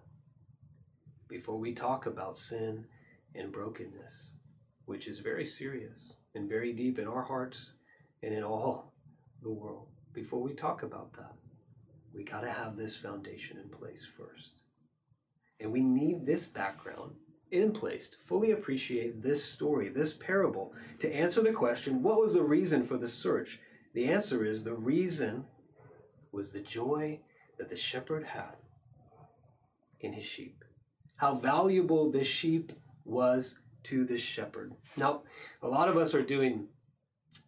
Before 1.26 1.58
we 1.58 1.72
talk 1.72 2.04
about 2.04 2.36
sin 2.36 2.84
and 3.34 3.50
brokenness, 3.50 4.32
which 4.84 5.06
is 5.06 5.20
very 5.20 5.46
serious 5.46 6.12
and 6.34 6.48
very 6.48 6.72
deep 6.74 6.98
in 6.98 7.08
our 7.08 7.22
hearts 7.22 7.70
and 8.22 8.34
in 8.34 8.42
all 8.42 8.92
the 9.42 9.50
world, 9.50 9.88
before 10.12 10.42
we 10.42 10.52
talk 10.52 10.82
about 10.82 11.14
that, 11.14 11.32
we 12.14 12.24
got 12.24 12.42
to 12.42 12.50
have 12.50 12.76
this 12.76 12.94
foundation 12.94 13.56
in 13.56 13.70
place 13.70 14.06
first. 14.06 14.60
And 15.60 15.72
we 15.72 15.80
need 15.80 16.26
this 16.26 16.44
background 16.44 17.12
in 17.54 17.72
place 17.72 18.08
to 18.08 18.18
fully 18.18 18.50
appreciate 18.50 19.22
this 19.22 19.44
story, 19.44 19.88
this 19.88 20.12
parable, 20.12 20.72
to 20.98 21.14
answer 21.14 21.40
the 21.40 21.52
question 21.52 22.02
what 22.02 22.20
was 22.20 22.34
the 22.34 22.42
reason 22.42 22.84
for 22.84 22.96
the 22.96 23.08
search? 23.08 23.60
The 23.94 24.06
answer 24.06 24.44
is 24.44 24.64
the 24.64 24.74
reason 24.74 25.44
was 26.32 26.52
the 26.52 26.60
joy 26.60 27.20
that 27.58 27.70
the 27.70 27.76
shepherd 27.76 28.24
had 28.24 28.56
in 30.00 30.12
his 30.12 30.26
sheep. 30.26 30.64
How 31.16 31.36
valuable 31.36 32.10
this 32.10 32.26
sheep 32.26 32.72
was 33.04 33.60
to 33.84 34.04
the 34.04 34.18
shepherd. 34.18 34.74
Now, 34.96 35.22
a 35.62 35.68
lot 35.68 35.88
of 35.88 35.96
us 35.96 36.14
are 36.14 36.22
doing 36.22 36.68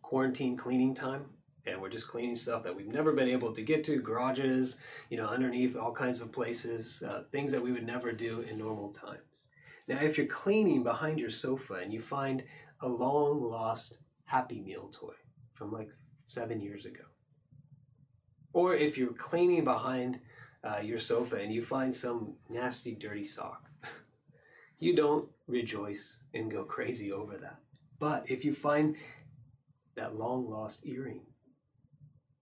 quarantine 0.02 0.56
cleaning 0.56 0.94
time 0.94 1.24
and 1.66 1.82
we're 1.82 1.88
just 1.88 2.06
cleaning 2.06 2.36
stuff 2.36 2.62
that 2.62 2.76
we've 2.76 2.86
never 2.86 3.12
been 3.12 3.28
able 3.28 3.52
to 3.52 3.60
get 3.60 3.82
to 3.82 3.96
garages 4.00 4.76
you 5.10 5.16
know 5.16 5.26
underneath 5.26 5.76
all 5.76 5.90
kinds 5.90 6.20
of 6.20 6.30
places 6.30 7.02
uh, 7.02 7.24
things 7.32 7.50
that 7.50 7.60
we 7.60 7.72
would 7.72 7.84
never 7.84 8.12
do 8.12 8.40
in 8.42 8.56
normal 8.56 8.92
times 8.92 9.46
now 9.88 9.98
if 10.00 10.16
you're 10.16 10.26
cleaning 10.26 10.82
behind 10.82 11.18
your 11.18 11.30
sofa 11.30 11.74
and 11.74 11.92
you 11.92 12.00
find 12.00 12.42
a 12.80 12.88
long 12.88 13.42
lost 13.42 13.98
happy 14.24 14.60
meal 14.60 14.90
toy 14.92 15.14
from 15.54 15.72
like 15.72 15.88
seven 16.28 16.60
years 16.60 16.84
ago 16.84 17.04
or 18.52 18.74
if 18.74 18.96
you're 18.96 19.12
cleaning 19.12 19.64
behind 19.64 20.18
uh, 20.64 20.80
your 20.82 20.98
sofa 20.98 21.36
and 21.36 21.52
you 21.52 21.62
find 21.62 21.94
some 21.94 22.34
nasty 22.48 22.94
dirty 22.94 23.24
sock 23.24 23.70
you 24.78 24.94
don't 24.94 25.28
rejoice 25.46 26.18
and 26.34 26.50
go 26.50 26.64
crazy 26.64 27.12
over 27.12 27.36
that 27.36 27.58
but 27.98 28.28
if 28.30 28.44
you 28.44 28.54
find 28.54 28.96
that 29.94 30.16
long 30.16 30.48
lost 30.48 30.84
earring 30.84 31.22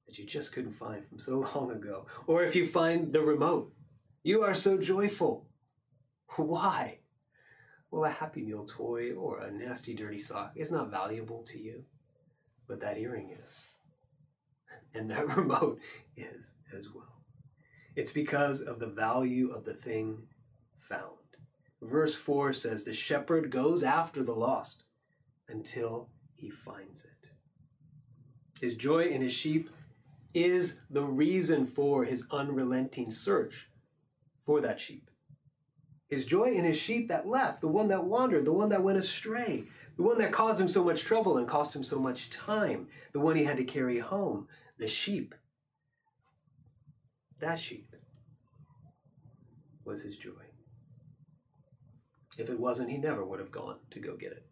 that 0.06 0.18
you 0.18 0.26
just 0.26 0.52
couldn't 0.52 0.72
find 0.72 1.04
from 1.04 1.18
so 1.18 1.38
long 1.54 1.70
ago. 1.70 2.06
Or 2.26 2.44
if 2.44 2.54
you 2.54 2.66
find 2.66 3.12
the 3.12 3.22
remote, 3.22 3.72
you 4.22 4.42
are 4.42 4.54
so 4.54 4.78
joyful. 4.78 5.46
Why? 6.36 6.98
Well, 7.94 8.06
a 8.06 8.10
Happy 8.10 8.42
Meal 8.42 8.66
toy 8.66 9.12
or 9.12 9.38
a 9.38 9.52
nasty 9.52 9.94
dirty 9.94 10.18
sock 10.18 10.50
is 10.56 10.72
not 10.72 10.90
valuable 10.90 11.44
to 11.44 11.60
you, 11.60 11.84
but 12.66 12.80
that 12.80 12.98
earring 12.98 13.30
is. 13.40 13.60
And 14.92 15.08
that 15.10 15.28
remote 15.36 15.78
is 16.16 16.54
as 16.76 16.88
well. 16.92 17.22
It's 17.94 18.10
because 18.10 18.60
of 18.60 18.80
the 18.80 18.88
value 18.88 19.52
of 19.52 19.64
the 19.64 19.74
thing 19.74 20.26
found. 20.76 21.18
Verse 21.80 22.16
4 22.16 22.52
says, 22.52 22.82
The 22.82 22.92
shepherd 22.92 23.52
goes 23.52 23.84
after 23.84 24.24
the 24.24 24.34
lost 24.34 24.82
until 25.48 26.08
he 26.34 26.50
finds 26.50 27.04
it. 27.04 27.30
His 28.60 28.74
joy 28.74 29.04
in 29.04 29.22
his 29.22 29.32
sheep 29.32 29.70
is 30.34 30.80
the 30.90 31.04
reason 31.04 31.64
for 31.64 32.04
his 32.04 32.24
unrelenting 32.32 33.12
search 33.12 33.68
for 34.44 34.60
that 34.62 34.80
sheep. 34.80 35.10
His 36.14 36.26
joy 36.26 36.52
in 36.52 36.62
his 36.62 36.76
sheep 36.76 37.08
that 37.08 37.26
left, 37.26 37.60
the 37.60 37.66
one 37.66 37.88
that 37.88 38.04
wandered, 38.04 38.44
the 38.44 38.52
one 38.52 38.68
that 38.68 38.84
went 38.84 38.98
astray, 38.98 39.64
the 39.96 40.04
one 40.04 40.16
that 40.18 40.30
caused 40.30 40.60
him 40.60 40.68
so 40.68 40.84
much 40.84 41.02
trouble 41.02 41.38
and 41.38 41.48
cost 41.48 41.74
him 41.74 41.82
so 41.82 41.98
much 41.98 42.30
time, 42.30 42.86
the 43.12 43.18
one 43.18 43.34
he 43.34 43.42
had 43.42 43.56
to 43.56 43.64
carry 43.64 43.98
home, 43.98 44.46
the 44.78 44.86
sheep. 44.86 45.34
That 47.40 47.58
sheep 47.58 47.96
was 49.84 50.04
his 50.04 50.16
joy. 50.16 50.30
If 52.38 52.48
it 52.48 52.60
wasn't, 52.60 52.90
he 52.90 52.96
never 52.96 53.24
would 53.24 53.40
have 53.40 53.50
gone 53.50 53.78
to 53.90 53.98
go 53.98 54.16
get 54.16 54.30
it. 54.30 54.46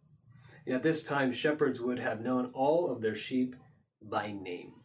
And 0.65 0.75
at 0.75 0.83
this 0.83 1.01
time, 1.01 1.31
shepherds 1.31 1.79
would 1.79 1.99
have 1.99 2.19
known 2.19 2.51
all 2.53 2.91
of 2.91 2.99
their 2.99 3.15
sheep 3.15 3.55
by 4.01 4.33
name 4.33 4.82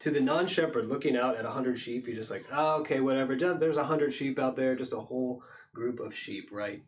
to 0.00 0.10
the 0.10 0.20
non-shepherd 0.20 0.88
looking 0.88 1.16
out 1.16 1.36
at 1.36 1.44
a 1.44 1.50
hundred 1.50 1.78
sheep, 1.78 2.06
you're 2.06 2.16
just 2.16 2.30
like, 2.30 2.44
oh, 2.52 2.80
okay, 2.80 3.00
whatever. 3.00 3.36
Just 3.36 3.60
there's 3.60 3.76
a 3.76 3.84
hundred 3.84 4.12
sheep 4.12 4.38
out 4.38 4.56
there, 4.56 4.74
just 4.74 4.92
a 4.92 5.00
whole 5.00 5.42
group 5.72 6.00
of 6.00 6.14
sheep, 6.14 6.50
right? 6.52 6.82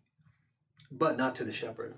But 0.91 1.17
not 1.17 1.35
to 1.37 1.45
the 1.45 1.53
shepherd. 1.53 1.97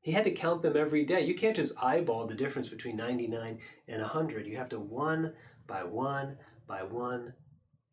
He 0.00 0.12
had 0.12 0.24
to 0.24 0.30
count 0.30 0.62
them 0.62 0.76
every 0.76 1.04
day. 1.04 1.24
You 1.24 1.34
can't 1.34 1.56
just 1.56 1.74
eyeball 1.82 2.26
the 2.26 2.34
difference 2.34 2.68
between 2.68 2.96
99 2.96 3.58
and 3.88 4.00
100. 4.00 4.46
You 4.46 4.56
have 4.56 4.68
to 4.70 4.78
one 4.78 5.34
by 5.66 5.84
one 5.84 6.38
by 6.66 6.82
one 6.82 7.34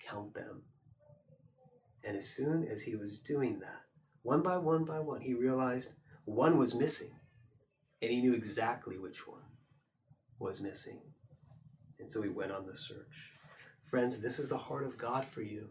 count 0.07 0.33
them. 0.33 0.61
And 2.03 2.15
as 2.15 2.29
soon 2.29 2.65
as 2.67 2.83
he 2.83 2.95
was 2.95 3.19
doing 3.19 3.59
that, 3.59 3.81
one 4.21 4.43
by 4.43 4.57
one 4.57 4.85
by 4.85 4.99
one, 4.99 5.21
he 5.21 5.33
realized 5.33 5.95
one 6.25 6.57
was 6.57 6.75
missing. 6.75 7.11
And 8.01 8.11
he 8.11 8.21
knew 8.21 8.33
exactly 8.33 8.97
which 8.97 9.27
one 9.27 9.41
was 10.39 10.61
missing. 10.61 11.01
And 11.99 12.11
so 12.11 12.21
he 12.21 12.29
went 12.29 12.51
on 12.51 12.65
the 12.65 12.75
search. 12.75 13.31
Friends, 13.85 14.19
this 14.19 14.39
is 14.39 14.49
the 14.49 14.57
heart 14.57 14.85
of 14.85 14.97
God 14.97 15.25
for 15.25 15.41
you. 15.41 15.69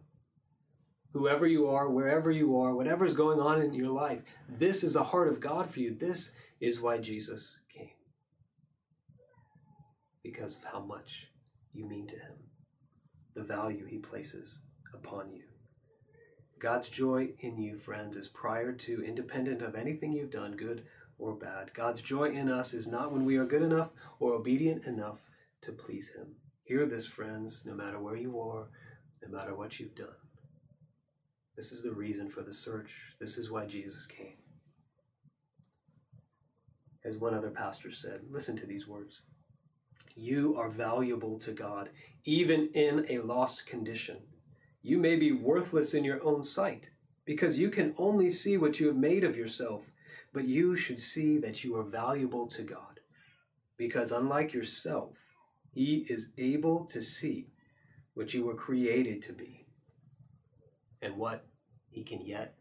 Whoever 1.12 1.46
you 1.46 1.68
are, 1.68 1.88
wherever 1.88 2.30
you 2.30 2.58
are, 2.58 2.74
whatever 2.74 3.04
is 3.04 3.14
going 3.14 3.38
on 3.38 3.62
in 3.62 3.72
your 3.72 3.90
life, 3.90 4.22
this 4.48 4.82
is 4.82 4.94
the 4.94 5.04
heart 5.04 5.28
of 5.28 5.40
God 5.40 5.70
for 5.70 5.80
you. 5.80 5.94
This 5.94 6.30
is 6.60 6.80
why 6.80 6.98
Jesus 6.98 7.56
came. 7.68 7.90
Because 10.22 10.56
of 10.56 10.64
how 10.64 10.80
much 10.80 11.28
you 11.72 11.86
mean 11.86 12.06
to 12.08 12.16
him, 12.16 12.34
the 13.34 13.42
value 13.42 13.84
he 13.86 13.98
places 13.98 14.58
upon 14.92 15.32
you. 15.32 15.42
God's 16.58 16.88
joy 16.88 17.30
in 17.40 17.58
you, 17.58 17.76
friends, 17.76 18.16
is 18.16 18.28
prior 18.28 18.72
to, 18.72 19.04
independent 19.04 19.60
of 19.60 19.74
anything 19.74 20.12
you've 20.12 20.30
done, 20.30 20.52
good 20.52 20.84
or 21.18 21.34
bad. 21.34 21.74
God's 21.74 22.00
joy 22.00 22.30
in 22.30 22.48
us 22.48 22.72
is 22.72 22.86
not 22.86 23.12
when 23.12 23.24
we 23.24 23.36
are 23.36 23.44
good 23.44 23.62
enough 23.62 23.90
or 24.18 24.32
obedient 24.32 24.84
enough 24.84 25.18
to 25.64 25.72
please 25.72 26.10
Him. 26.16 26.36
Hear 26.64 26.86
this, 26.86 27.06
friends, 27.06 27.62
no 27.66 27.74
matter 27.74 28.00
where 28.00 28.16
you 28.16 28.40
are, 28.40 28.68
no 29.22 29.36
matter 29.36 29.54
what 29.54 29.78
you've 29.78 29.94
done. 29.94 30.08
This 31.56 31.72
is 31.72 31.82
the 31.82 31.92
reason 31.92 32.30
for 32.30 32.42
the 32.42 32.52
search. 32.52 32.92
This 33.20 33.36
is 33.38 33.50
why 33.50 33.66
Jesus 33.66 34.06
came. 34.06 34.38
As 37.04 37.18
one 37.18 37.34
other 37.34 37.50
pastor 37.50 37.92
said, 37.92 38.20
listen 38.30 38.56
to 38.56 38.66
these 38.66 38.88
words. 38.88 39.20
You 40.16 40.56
are 40.56 40.70
valuable 40.70 41.38
to 41.40 41.52
God, 41.52 41.90
even 42.24 42.68
in 42.72 43.04
a 43.08 43.18
lost 43.18 43.66
condition. 43.66 44.18
You 44.82 44.98
may 44.98 45.16
be 45.16 45.32
worthless 45.32 45.92
in 45.92 46.04
your 46.04 46.24
own 46.24 46.44
sight, 46.44 46.90
because 47.24 47.58
you 47.58 47.70
can 47.70 47.94
only 47.98 48.30
see 48.30 48.56
what 48.56 48.80
you 48.80 48.86
have 48.86 48.96
made 48.96 49.24
of 49.24 49.36
yourself, 49.36 49.90
but 50.32 50.46
you 50.46 50.76
should 50.76 51.00
see 51.00 51.38
that 51.38 51.62
you 51.62 51.76
are 51.76 51.84
valuable 51.84 52.46
to 52.48 52.62
God, 52.62 53.00
because 53.76 54.12
unlike 54.12 54.52
yourself, 54.52 55.23
he 55.74 56.06
is 56.08 56.28
able 56.38 56.84
to 56.86 57.02
see 57.02 57.48
what 58.14 58.32
you 58.32 58.44
were 58.44 58.54
created 58.54 59.22
to 59.24 59.32
be 59.32 59.66
and 61.02 61.16
what 61.16 61.44
He 61.90 62.04
can 62.04 62.24
yet 62.24 62.54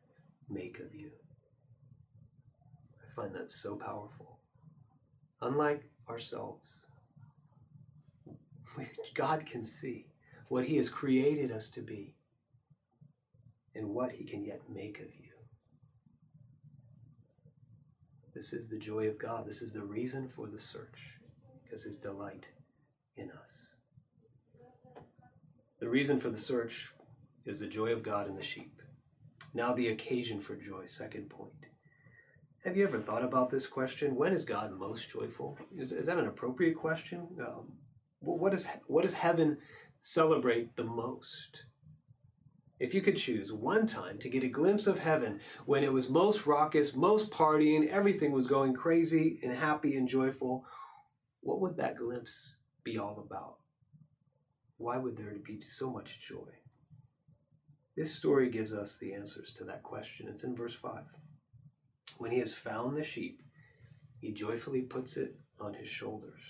make 0.50 0.80
of 0.80 0.96
you. 0.96 1.12
I 3.02 3.14
find 3.16 3.36
that 3.36 3.52
so 3.52 3.76
powerful. 3.76 4.40
Unlike 5.42 5.84
ourselves, 6.10 6.80
God 9.14 9.46
can 9.46 9.64
see 9.64 10.08
what 10.48 10.66
He 10.66 10.78
has 10.78 10.90
created 10.90 11.52
us 11.52 11.70
to 11.70 11.82
be 11.82 12.16
and 13.76 13.90
what 13.90 14.12
He 14.12 14.24
can 14.24 14.44
yet 14.44 14.62
make 14.74 15.00
of 15.00 15.06
you. 15.06 15.30
This 18.34 18.54
is 18.54 18.68
the 18.68 18.80
joy 18.80 19.08
of 19.08 19.20
God. 19.20 19.46
This 19.46 19.62
is 19.62 19.72
the 19.72 19.84
reason 19.84 20.28
for 20.28 20.48
the 20.48 20.58
search, 20.58 21.20
because 21.64 21.84
His 21.84 21.98
delight 21.98 22.48
in 23.16 23.32
us. 23.32 23.70
The 25.80 25.90
reason 25.90 26.20
for 26.20 26.30
the 26.30 26.38
search 26.38 26.90
is 27.46 27.60
the 27.60 27.68
joy 27.68 27.92
of 27.92 28.04
God 28.04 28.28
in 28.28 28.36
the 28.36 28.44
sheep. 28.44 28.82
Now, 29.54 29.74
the 29.74 29.90
occasion 29.90 30.40
for 30.40 30.56
joy, 30.56 30.86
second 30.86 31.30
point. 31.30 31.68
Have 32.64 32.78
you 32.78 32.86
ever 32.88 33.00
thought 33.00 33.24
about 33.24 33.50
this 33.50 33.68
question? 33.68 34.16
When 34.16 34.32
is 34.32 34.46
God 34.46 34.72
most 34.72 35.10
joyful? 35.10 35.58
Is, 35.78 35.92
is 35.92 36.06
that 36.06 36.18
an 36.18 36.28
appropriate 36.28 36.78
question? 36.78 37.28
Um, 37.40 37.74
what, 38.22 38.54
is, 38.54 38.68
what 38.88 39.04
does 39.04 39.14
heaven 39.14 39.58
celebrate 40.02 40.76
the 40.78 40.86
most? 40.86 41.66
If 42.80 42.94
you 42.94 43.02
could 43.02 43.18
choose 43.18 43.52
one 43.52 43.86
time 43.86 44.18
to 44.20 44.30
get 44.30 44.44
a 44.44 44.48
glimpse 44.48 44.88
of 44.88 45.00
heaven 45.00 45.42
when 45.66 45.84
it 45.84 45.92
was 45.92 46.10
most 46.10 46.46
raucous, 46.46 46.96
most 46.96 47.30
partying, 47.30 47.90
everything 47.90 48.32
was 48.32 48.48
going 48.48 48.74
crazy 48.74 49.40
and 49.44 49.54
happy 49.54 49.98
and 49.98 50.08
joyful, 50.08 50.66
what 51.42 51.60
would 51.60 51.78
that 51.78 51.98
glimpse 51.98 52.56
be 52.84 52.98
all 52.98 53.24
about? 53.26 53.58
Why 54.78 54.98
would 54.98 55.18
there 55.18 55.36
be 55.44 55.62
so 55.62 55.90
much 55.90 56.20
joy? 56.28 56.50
This 57.96 58.14
story 58.14 58.50
gives 58.50 58.74
us 58.74 58.98
the 58.98 59.14
answers 59.14 59.54
to 59.54 59.64
that 59.66 59.84
question. 59.84 60.28
It's 60.28 60.44
in 60.44 60.56
verse 60.56 60.74
5. 60.74 61.04
When 62.18 62.32
he 62.32 62.40
has 62.40 62.54
found 62.54 62.98
the 62.98 63.04
sheep, 63.04 63.42
he 64.20 64.32
joyfully 64.32 64.82
puts 64.82 65.18
it 65.18 65.36
on 65.60 65.74
his 65.74 65.90
shoulders. 65.90 66.42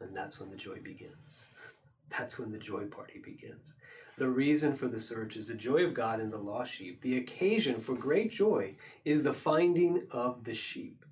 And 0.00 0.16
that's 0.16 0.38
when 0.38 0.50
the 0.50 0.56
joy 0.56 0.78
begins. 0.82 1.14
That's 2.10 2.38
when 2.38 2.52
the 2.52 2.58
joy 2.58 2.84
party 2.84 3.18
begins. 3.18 3.74
The 4.18 4.28
reason 4.28 4.76
for 4.76 4.86
the 4.86 5.00
search 5.00 5.36
is 5.36 5.48
the 5.48 5.54
joy 5.54 5.84
of 5.84 5.94
God 5.94 6.20
in 6.20 6.30
the 6.30 6.38
lost 6.38 6.72
sheep. 6.72 7.00
The 7.00 7.16
occasion 7.16 7.80
for 7.80 7.94
great 7.94 8.30
joy 8.30 8.76
is 9.04 9.22
the 9.22 9.34
finding 9.34 10.06
of 10.10 10.44
the 10.44 10.54
sheep. 10.54 11.05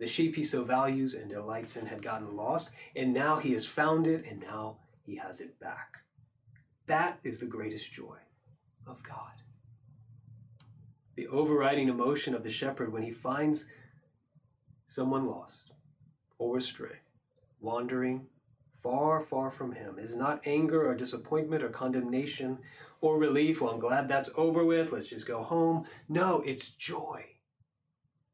The 0.00 0.06
sheep 0.06 0.34
he 0.34 0.44
so 0.44 0.64
values 0.64 1.12
and 1.12 1.28
delights 1.28 1.76
in 1.76 1.84
had 1.84 2.02
gotten 2.02 2.34
lost, 2.34 2.70
and 2.96 3.12
now 3.12 3.36
he 3.36 3.52
has 3.52 3.66
found 3.66 4.06
it, 4.06 4.24
and 4.24 4.40
now 4.40 4.78
he 5.04 5.16
has 5.16 5.42
it 5.42 5.60
back. 5.60 5.98
That 6.86 7.20
is 7.22 7.38
the 7.38 7.46
greatest 7.46 7.92
joy 7.92 8.16
of 8.86 9.02
God. 9.02 9.42
The 11.16 11.28
overriding 11.28 11.88
emotion 11.88 12.34
of 12.34 12.42
the 12.42 12.50
shepherd 12.50 12.94
when 12.94 13.02
he 13.02 13.10
finds 13.10 13.66
someone 14.86 15.26
lost 15.26 15.72
or 16.38 16.56
astray, 16.56 17.00
wandering 17.60 18.26
far, 18.82 19.20
far 19.20 19.50
from 19.50 19.72
him, 19.72 19.98
is 19.98 20.16
not 20.16 20.40
anger 20.46 20.88
or 20.88 20.94
disappointment 20.94 21.62
or 21.62 21.68
condemnation 21.68 22.58
or 23.02 23.18
relief. 23.18 23.60
Well, 23.60 23.74
I'm 23.74 23.78
glad 23.78 24.08
that's 24.08 24.30
over 24.34 24.64
with. 24.64 24.92
Let's 24.92 25.08
just 25.08 25.26
go 25.26 25.42
home. 25.42 25.84
No, 26.08 26.40
it's 26.40 26.70
joy. 26.70 27.26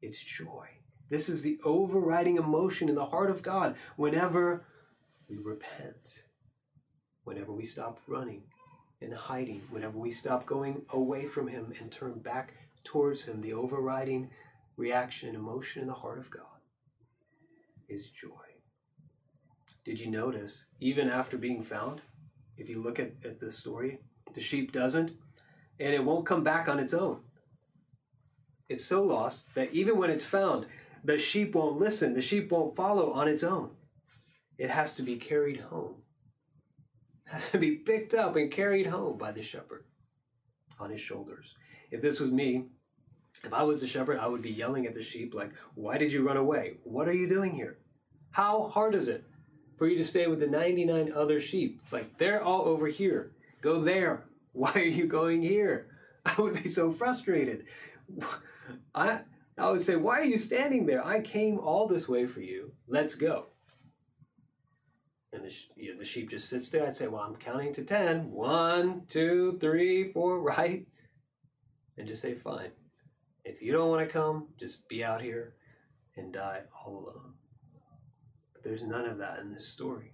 It's 0.01 0.19
joy. 0.19 0.76
This 1.09 1.29
is 1.29 1.41
the 1.41 1.59
overriding 1.63 2.37
emotion 2.37 2.89
in 2.89 2.95
the 2.95 3.07
heart 3.07 3.29
of 3.29 3.41
God 3.41 3.75
whenever 3.95 4.65
we 5.29 5.37
repent 5.37 6.23
whenever 7.27 7.51
we 7.51 7.65
stop 7.65 7.99
running 8.07 8.41
and 9.01 9.13
hiding, 9.13 9.61
whenever 9.69 9.97
we 9.97 10.09
stop 10.09 10.45
going 10.45 10.81
away 10.91 11.25
from 11.25 11.49
Him 11.49 11.73
and 11.77 11.91
turn 11.91 12.19
back 12.19 12.53
towards 12.85 13.25
Him, 13.25 13.41
the 13.41 13.51
overriding 13.51 14.29
reaction 14.77 15.27
and 15.27 15.37
emotion 15.37 15.81
in 15.81 15.89
the 15.89 15.93
heart 15.93 16.19
of 16.19 16.31
God 16.31 16.61
is 17.89 18.09
joy. 18.09 18.29
Did 19.83 19.99
you 19.99 20.09
notice, 20.09 20.63
even 20.79 21.09
after 21.09 21.37
being 21.37 21.63
found, 21.63 22.01
if 22.55 22.69
you 22.69 22.81
look 22.81 22.97
at, 22.97 23.11
at 23.25 23.41
the 23.41 23.51
story, 23.51 23.99
the 24.33 24.41
sheep 24.41 24.71
doesn't, 24.71 25.11
and 25.81 25.93
it 25.93 26.05
won't 26.05 26.25
come 26.25 26.45
back 26.45 26.69
on 26.69 26.79
its 26.79 26.93
own. 26.93 27.19
It's 28.69 28.85
so 28.85 29.03
lost 29.03 29.53
that 29.53 29.73
even 29.73 29.97
when 29.97 30.09
it's 30.09 30.25
found, 30.25 30.65
the 31.03 31.17
sheep 31.17 31.55
won't 31.55 31.79
listen, 31.79 32.13
the 32.13 32.21
sheep 32.21 32.51
won't 32.51 32.75
follow 32.75 33.11
on 33.13 33.27
its 33.27 33.43
own. 33.43 33.71
It 34.57 34.69
has 34.69 34.95
to 34.95 35.03
be 35.03 35.17
carried 35.17 35.61
home 35.61 35.95
It 37.27 37.33
has 37.33 37.49
to 37.51 37.59
be 37.59 37.75
picked 37.75 38.13
up 38.13 38.35
and 38.35 38.51
carried 38.51 38.87
home 38.87 39.17
by 39.17 39.31
the 39.31 39.43
shepherd 39.43 39.85
on 40.79 40.89
his 40.89 41.01
shoulders. 41.01 41.53
If 41.91 42.01
this 42.01 42.19
was 42.19 42.31
me, 42.31 42.65
if 43.43 43.53
I 43.53 43.63
was 43.63 43.81
the 43.81 43.87
shepherd, 43.87 44.19
I 44.19 44.27
would 44.27 44.41
be 44.41 44.51
yelling 44.51 44.85
at 44.87 44.95
the 44.95 45.03
sheep, 45.03 45.33
like, 45.33 45.51
Why 45.75 45.97
did 45.97 46.11
you 46.11 46.25
run 46.25 46.37
away? 46.37 46.77
What 46.83 47.07
are 47.07 47.13
you 47.13 47.29
doing 47.29 47.53
here? 47.53 47.77
How 48.31 48.67
hard 48.69 48.95
is 48.95 49.07
it 49.07 49.23
for 49.77 49.87
you 49.87 49.97
to 49.97 50.03
stay 50.03 50.27
with 50.27 50.39
the 50.39 50.47
99 50.47 51.11
other 51.13 51.39
sheep? 51.39 51.81
Like, 51.91 52.17
they're 52.17 52.43
all 52.43 52.63
over 52.63 52.87
here. 52.87 53.31
Go 53.61 53.81
there. 53.81 54.25
Why 54.53 54.71
are 54.73 54.79
you 54.79 55.05
going 55.05 55.43
here? 55.43 55.87
I 56.25 56.41
would 56.41 56.61
be 56.61 56.69
so 56.69 56.91
frustrated. 56.91 57.65
I, 58.95 59.21
I 59.57 59.71
would 59.71 59.81
say, 59.81 59.95
Why 59.95 60.19
are 60.19 60.25
you 60.25 60.37
standing 60.37 60.85
there? 60.85 61.05
I 61.05 61.21
came 61.21 61.59
all 61.59 61.87
this 61.87 62.07
way 62.07 62.27
for 62.27 62.41
you. 62.41 62.73
Let's 62.87 63.15
go. 63.15 63.47
And 65.33 65.43
the, 65.43 65.51
you 65.75 65.91
know, 65.91 65.99
the 65.99 66.05
sheep 66.05 66.29
just 66.29 66.49
sits 66.49 66.69
there. 66.69 66.85
I'd 66.85 66.95
say, 66.95 67.07
well, 67.07 67.21
I'm 67.21 67.35
counting 67.35 67.73
to 67.73 67.83
ten. 67.83 68.31
One, 68.31 69.03
two, 69.07 69.57
three, 69.59 70.11
four, 70.11 70.39
right? 70.41 70.87
And 71.97 72.07
just 72.07 72.21
say, 72.21 72.33
fine. 72.33 72.71
If 73.43 73.61
you 73.61 73.71
don't 73.71 73.89
want 73.89 74.07
to 74.07 74.11
come, 74.11 74.47
just 74.59 74.87
be 74.89 75.03
out 75.03 75.21
here 75.21 75.55
and 76.15 76.33
die 76.33 76.61
all 76.85 76.99
alone. 76.99 77.33
But 78.53 78.63
there's 78.63 78.83
none 78.83 79.05
of 79.05 79.17
that 79.19 79.39
in 79.39 79.51
this 79.51 79.67
story. 79.67 80.13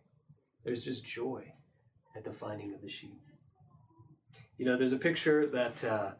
There's 0.63 0.83
just 0.83 1.05
joy 1.05 1.53
at 2.15 2.23
the 2.23 2.31
finding 2.31 2.73
of 2.73 2.81
the 2.81 2.89
sheep. 2.89 3.19
You 4.57 4.65
know, 4.65 4.77
there's 4.77 4.93
a 4.93 4.97
picture 4.97 5.47
that 5.47 5.83
uh, 5.83 6.11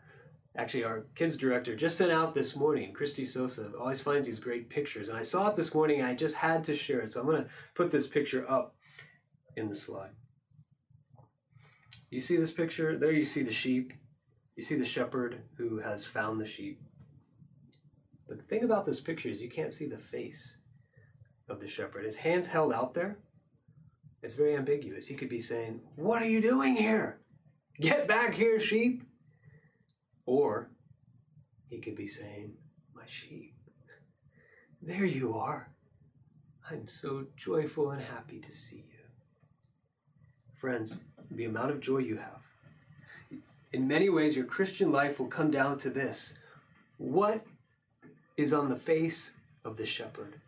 actually 0.56 0.84
our 0.84 1.06
kids 1.16 1.36
director 1.36 1.76
just 1.76 1.98
sent 1.98 2.12
out 2.12 2.36
this 2.36 2.56
morning. 2.56 2.94
Christy 2.94 3.26
Sosa 3.26 3.72
always 3.80 4.02
finds 4.02 4.28
these 4.28 4.40
great 4.40 4.70
pictures. 4.70 5.10
And 5.10 5.18
I 5.18 5.24
saw 5.24 5.48
it 5.50 5.56
this 5.56 5.74
morning 5.74 6.00
and 6.00 6.08
I 6.08 6.14
just 6.14 6.36
had 6.36 6.64
to 6.66 6.76
share 6.76 7.02
it. 7.02 7.12
So 7.12 7.22
I'm 7.22 7.26
going 7.26 7.44
to 7.44 7.50
put 7.76 7.92
this 7.92 8.08
picture 8.08 8.50
up 8.50 8.76
in 9.56 9.70
the 9.70 9.76
slide. 9.76 10.12
You 12.10 12.20
see 12.20 12.38
this 12.38 12.52
picture? 12.52 12.98
There 12.98 13.12
you 13.12 13.26
see 13.26 13.42
the 13.42 13.52
sheep. 13.52 13.94
You 14.56 14.64
see 14.64 14.76
the 14.76 14.86
shepherd 14.86 15.42
who 15.58 15.80
has 15.80 16.06
found 16.06 16.40
the 16.40 16.46
sheep. 16.46 16.80
But 18.28 18.38
the 18.38 18.44
thing 18.44 18.64
about 18.64 18.86
this 18.86 19.02
picture 19.02 19.30
is 19.30 19.42
you 19.42 19.50
can't 19.50 19.72
see 19.72 19.88
the 19.88 19.98
face 19.98 20.58
of 21.50 21.60
the 21.60 21.68
shepherd. 21.68 22.06
His 22.06 22.18
hands 22.18 22.48
held 22.48 22.72
out 22.72 22.94
there. 22.94 23.18
It's 24.22 24.36
very 24.36 24.56
ambiguous. 24.56 25.08
He 25.08 25.16
could 25.16 25.28
be 25.28 25.40
saying, 25.40 25.82
What 25.96 26.22
are 26.22 26.30
you 26.30 26.42
doing 26.42 26.76
here? 26.76 27.20
Get 27.82 28.08
back 28.08 28.36
here, 28.36 28.60
sheep. 28.60 29.04
Or 30.26 30.70
he 31.70 31.80
could 31.80 31.96
be 31.96 32.08
saying, 32.08 32.54
My 32.96 33.06
sheep, 33.06 33.54
there 34.82 35.06
you 35.06 35.36
are. 35.38 35.70
I'm 36.70 36.88
so 36.88 37.26
joyful 37.36 37.92
and 37.92 38.02
happy 38.02 38.40
to 38.40 38.52
see 38.52 38.78
you. 38.78 39.04
Friends, 40.54 41.00
the 41.30 41.46
amount 41.46 41.72
of 41.72 41.82
joy 41.82 42.00
you 42.00 42.18
have. 42.18 42.42
In 43.74 43.88
many 43.88 44.08
ways, 44.10 44.36
your 44.36 44.46
Christian 44.46 44.92
life 44.92 45.20
will 45.20 45.28
come 45.28 45.52
down 45.52 45.78
to 45.80 45.90
this 45.90 46.36
what 46.98 47.46
is 48.38 48.54
on 48.54 48.70
the 48.70 48.76
face 48.76 49.34
of 49.66 49.78
the 49.78 49.86
shepherd 49.86 50.40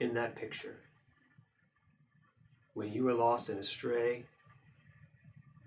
in 0.00 0.14
that 0.14 0.34
picture? 0.34 0.76
When 2.74 2.92
you 2.92 3.06
are 3.08 3.14
lost 3.14 3.48
and 3.48 3.58
astray, 3.58 4.24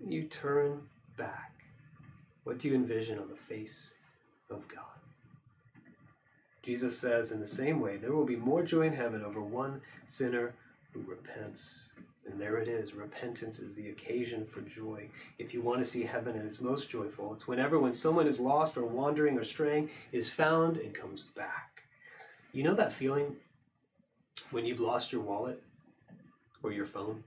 you 0.04 0.24
turn 0.24 0.88
back. 1.16 1.55
What 2.46 2.58
do 2.58 2.68
you 2.68 2.76
envision 2.76 3.18
on 3.18 3.28
the 3.28 3.34
face 3.34 3.90
of 4.50 4.68
God? 4.68 4.84
Jesus 6.62 6.96
says, 6.96 7.32
in 7.32 7.40
the 7.40 7.46
same 7.46 7.80
way, 7.80 7.96
there 7.96 8.12
will 8.12 8.24
be 8.24 8.36
more 8.36 8.62
joy 8.62 8.82
in 8.82 8.92
heaven 8.92 9.24
over 9.24 9.40
one 9.40 9.80
sinner 10.06 10.54
who 10.92 11.00
repents 11.00 11.88
and 12.24 12.40
there 12.40 12.58
it 12.58 12.68
is. 12.68 12.94
Repentance 12.94 13.58
is 13.58 13.74
the 13.74 13.88
occasion 13.88 14.46
for 14.46 14.60
joy. 14.60 15.08
If 15.40 15.54
you 15.54 15.60
want 15.60 15.80
to 15.80 15.84
see 15.84 16.04
heaven 16.04 16.38
at 16.38 16.44
its 16.44 16.60
most 16.60 16.88
joyful, 16.88 17.34
it's 17.34 17.48
whenever 17.48 17.80
when 17.80 17.92
someone 17.92 18.28
is 18.28 18.38
lost 18.38 18.76
or 18.76 18.84
wandering 18.84 19.36
or 19.36 19.44
straying 19.44 19.90
is 20.12 20.28
found 20.28 20.76
and 20.76 20.94
comes 20.94 21.22
back. 21.22 21.82
You 22.52 22.62
know 22.62 22.74
that 22.74 22.92
feeling 22.92 23.34
when 24.52 24.64
you've 24.64 24.78
lost 24.78 25.10
your 25.10 25.20
wallet 25.20 25.60
or 26.62 26.70
your 26.70 26.86
phone? 26.86 27.24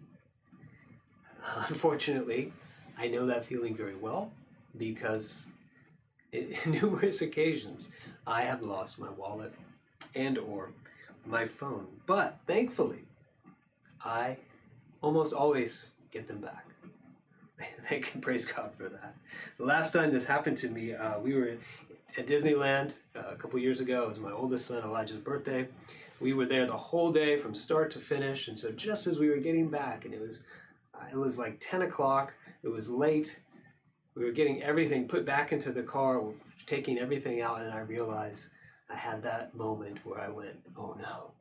Unfortunately, 1.67 2.53
I 2.97 3.09
know 3.09 3.25
that 3.25 3.43
feeling 3.43 3.75
very 3.75 3.95
well 3.95 4.31
because 4.77 5.45
in 6.31 6.55
numerous 6.65 7.21
occasions 7.21 7.89
I 8.25 8.41
have 8.41 8.61
lost 8.61 8.99
my 8.99 9.09
wallet 9.09 9.53
and 10.15 10.37
or 10.37 10.71
my 11.25 11.45
phone. 11.45 11.87
But 12.05 12.39
thankfully, 12.47 13.03
I 14.03 14.37
almost 15.01 15.33
always 15.33 15.89
get 16.11 16.27
them 16.27 16.39
back. 16.39 16.65
Thank 17.89 18.11
can 18.11 18.21
praise 18.21 18.45
God 18.45 18.71
for 18.77 18.89
that. 18.89 19.15
The 19.57 19.65
last 19.65 19.93
time 19.93 20.13
this 20.13 20.25
happened 20.25 20.57
to 20.59 20.69
me, 20.69 20.93
uh, 20.93 21.19
we 21.19 21.33
were 21.33 21.57
at 22.17 22.27
Disneyland 22.27 22.95
uh, 23.15 23.31
a 23.31 23.35
couple 23.35 23.59
years 23.59 23.79
ago. 23.79 24.03
It 24.03 24.09
was 24.09 24.19
my 24.19 24.31
oldest 24.31 24.67
son 24.67 24.83
Elijah's 24.83 25.17
birthday. 25.17 25.67
We 26.19 26.33
were 26.33 26.45
there 26.45 26.65
the 26.65 26.77
whole 26.77 27.11
day 27.11 27.37
from 27.37 27.53
start 27.55 27.91
to 27.91 27.99
finish, 27.99 28.47
and 28.47 28.57
so 28.57 28.71
just 28.71 29.07
as 29.07 29.19
we 29.19 29.29
were 29.29 29.37
getting 29.37 29.69
back, 29.69 30.05
and 30.05 30.13
it 30.13 30.19
was 30.19 30.43
uh, 30.93 31.05
it 31.11 31.15
was 31.15 31.37
like 31.37 31.57
ten 31.59 31.81
o'clock. 31.81 32.33
It 32.63 32.69
was 32.69 32.89
late. 32.89 33.39
We 34.15 34.25
were 34.25 34.31
getting 34.31 34.61
everything 34.61 35.07
put 35.07 35.25
back 35.25 35.51
into 35.51 35.71
the 35.71 35.83
car, 35.83 36.21
taking 36.65 36.97
everything 36.99 37.41
out, 37.41 37.61
and 37.61 37.71
I 37.71 37.79
realized 37.79 38.47
I 38.89 38.95
had 38.95 39.21
that 39.23 39.55
moment 39.55 39.99
where 40.03 40.19
I 40.19 40.29
went, 40.29 40.57
"Oh 40.77 40.95
no." 40.99 41.31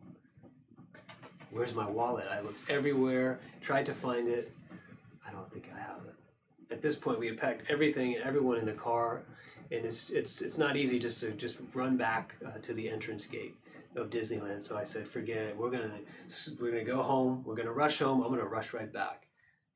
Where's 1.50 1.74
my 1.74 1.88
wallet? 1.88 2.26
I 2.30 2.40
looked 2.40 2.60
everywhere, 2.70 3.40
tried 3.62 3.86
to 3.86 3.94
find 3.94 4.28
it. 4.28 4.52
I 5.26 5.30
don't 5.30 5.50
think 5.50 5.70
I 5.74 5.78
have 5.80 6.00
it. 6.06 6.14
At 6.70 6.82
this 6.82 6.94
point, 6.94 7.18
we 7.18 7.26
had 7.26 7.38
packed 7.38 7.62
everything 7.70 8.14
and 8.14 8.24
everyone 8.24 8.58
in 8.58 8.66
the 8.66 8.72
car, 8.72 9.22
and 9.72 9.84
it's 9.84 10.10
it's 10.10 10.42
it's 10.42 10.58
not 10.58 10.76
easy 10.76 10.98
just 10.98 11.20
to 11.20 11.30
just 11.32 11.56
run 11.74 11.96
back 11.96 12.34
uh, 12.46 12.58
to 12.62 12.74
the 12.74 12.88
entrance 12.88 13.24
gate 13.24 13.56
of 13.96 14.10
Disneyland. 14.10 14.62
So 14.62 14.76
I 14.76 14.84
said, 14.84 15.08
forget 15.08 15.38
it. 15.38 15.56
We're 15.56 15.70
gonna 15.70 16.00
we're 16.60 16.70
gonna 16.70 16.84
go 16.84 17.02
home. 17.02 17.42
We're 17.46 17.56
gonna 17.56 17.72
rush 17.72 17.98
home. 17.98 18.22
I'm 18.22 18.30
gonna 18.30 18.44
rush 18.44 18.74
right 18.74 18.92
back 18.92 19.26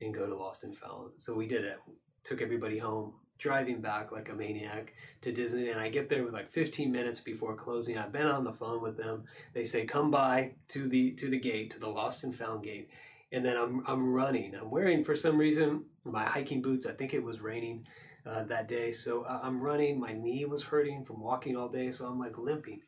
and 0.01 0.13
go 0.13 0.27
to 0.27 0.35
Lost 0.35 0.63
and 0.63 0.77
Found. 0.77 1.11
So 1.17 1.33
we 1.33 1.47
did 1.47 1.63
it. 1.65 1.79
Took 2.23 2.41
everybody 2.41 2.77
home, 2.77 3.13
driving 3.37 3.81
back 3.81 4.11
like 4.11 4.29
a 4.29 4.33
maniac 4.33 4.93
to 5.21 5.31
Disney. 5.31 5.69
And 5.69 5.79
I 5.79 5.89
get 5.89 6.09
there 6.09 6.23
with 6.23 6.33
like 6.33 6.49
15 6.51 6.91
minutes 6.91 7.19
before 7.19 7.55
closing. 7.55 7.97
I've 7.97 8.11
been 8.11 8.27
on 8.27 8.43
the 8.43 8.53
phone 8.53 8.81
with 8.81 8.97
them. 8.97 9.25
They 9.53 9.65
say, 9.65 9.85
come 9.85 10.11
by 10.11 10.53
to 10.69 10.87
the 10.87 11.11
to 11.11 11.29
the 11.29 11.39
gate, 11.39 11.71
to 11.71 11.79
the 11.79 11.89
Lost 11.89 12.23
and 12.23 12.35
Found 12.35 12.63
gate. 12.63 12.89
And 13.31 13.43
then 13.43 13.57
I'm 13.57 13.83
I'm 13.87 14.13
running. 14.13 14.55
I'm 14.55 14.71
wearing 14.71 15.03
for 15.03 15.15
some 15.15 15.37
reason 15.37 15.85
my 16.03 16.25
hiking 16.25 16.61
boots. 16.61 16.85
I 16.85 16.93
think 16.93 17.13
it 17.13 17.23
was 17.23 17.41
raining 17.41 17.87
uh, 18.25 18.43
that 18.43 18.67
day, 18.67 18.91
so 18.91 19.25
I'm 19.25 19.61
running. 19.61 19.99
My 19.99 20.13
knee 20.13 20.45
was 20.45 20.63
hurting 20.63 21.03
from 21.03 21.19
walking 21.19 21.57
all 21.57 21.67
day, 21.67 21.91
so 21.91 22.05
I'm 22.05 22.19
like 22.19 22.37
limping 22.37 22.81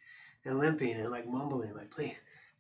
and 0.45 0.59
limping 0.59 0.93
and 0.93 1.11
like 1.11 1.27
mumbling, 1.27 1.73
like 1.73 1.91
please, 1.91 2.17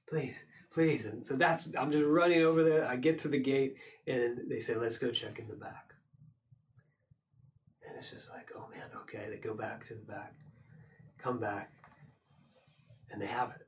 please, 0.09 0.35
please. 0.71 1.05
And 1.05 1.25
so 1.25 1.35
that's 1.35 1.69
I'm 1.77 1.91
just 1.91 2.05
running 2.05 2.41
over 2.41 2.63
there. 2.63 2.87
I 2.87 2.95
get 2.95 3.19
to 3.19 3.27
the 3.27 3.39
gate 3.39 3.77
and 4.07 4.49
they 4.49 4.59
say, 4.59 4.75
let's 4.75 4.97
go 4.97 5.11
check 5.11 5.39
in 5.39 5.47
the 5.47 5.55
back. 5.55 5.84
It's 8.05 8.23
just 8.23 8.31
like, 8.31 8.51
oh 8.55 8.67
man, 8.69 8.85
okay. 9.01 9.25
They 9.31 9.37
go 9.37 9.55
back 9.55 9.83
to 9.85 9.95
the 9.95 10.01
back, 10.01 10.35
come 11.17 11.39
back, 11.39 11.71
and 13.09 13.19
they 13.19 13.25
have 13.25 13.49
it. 13.49 13.65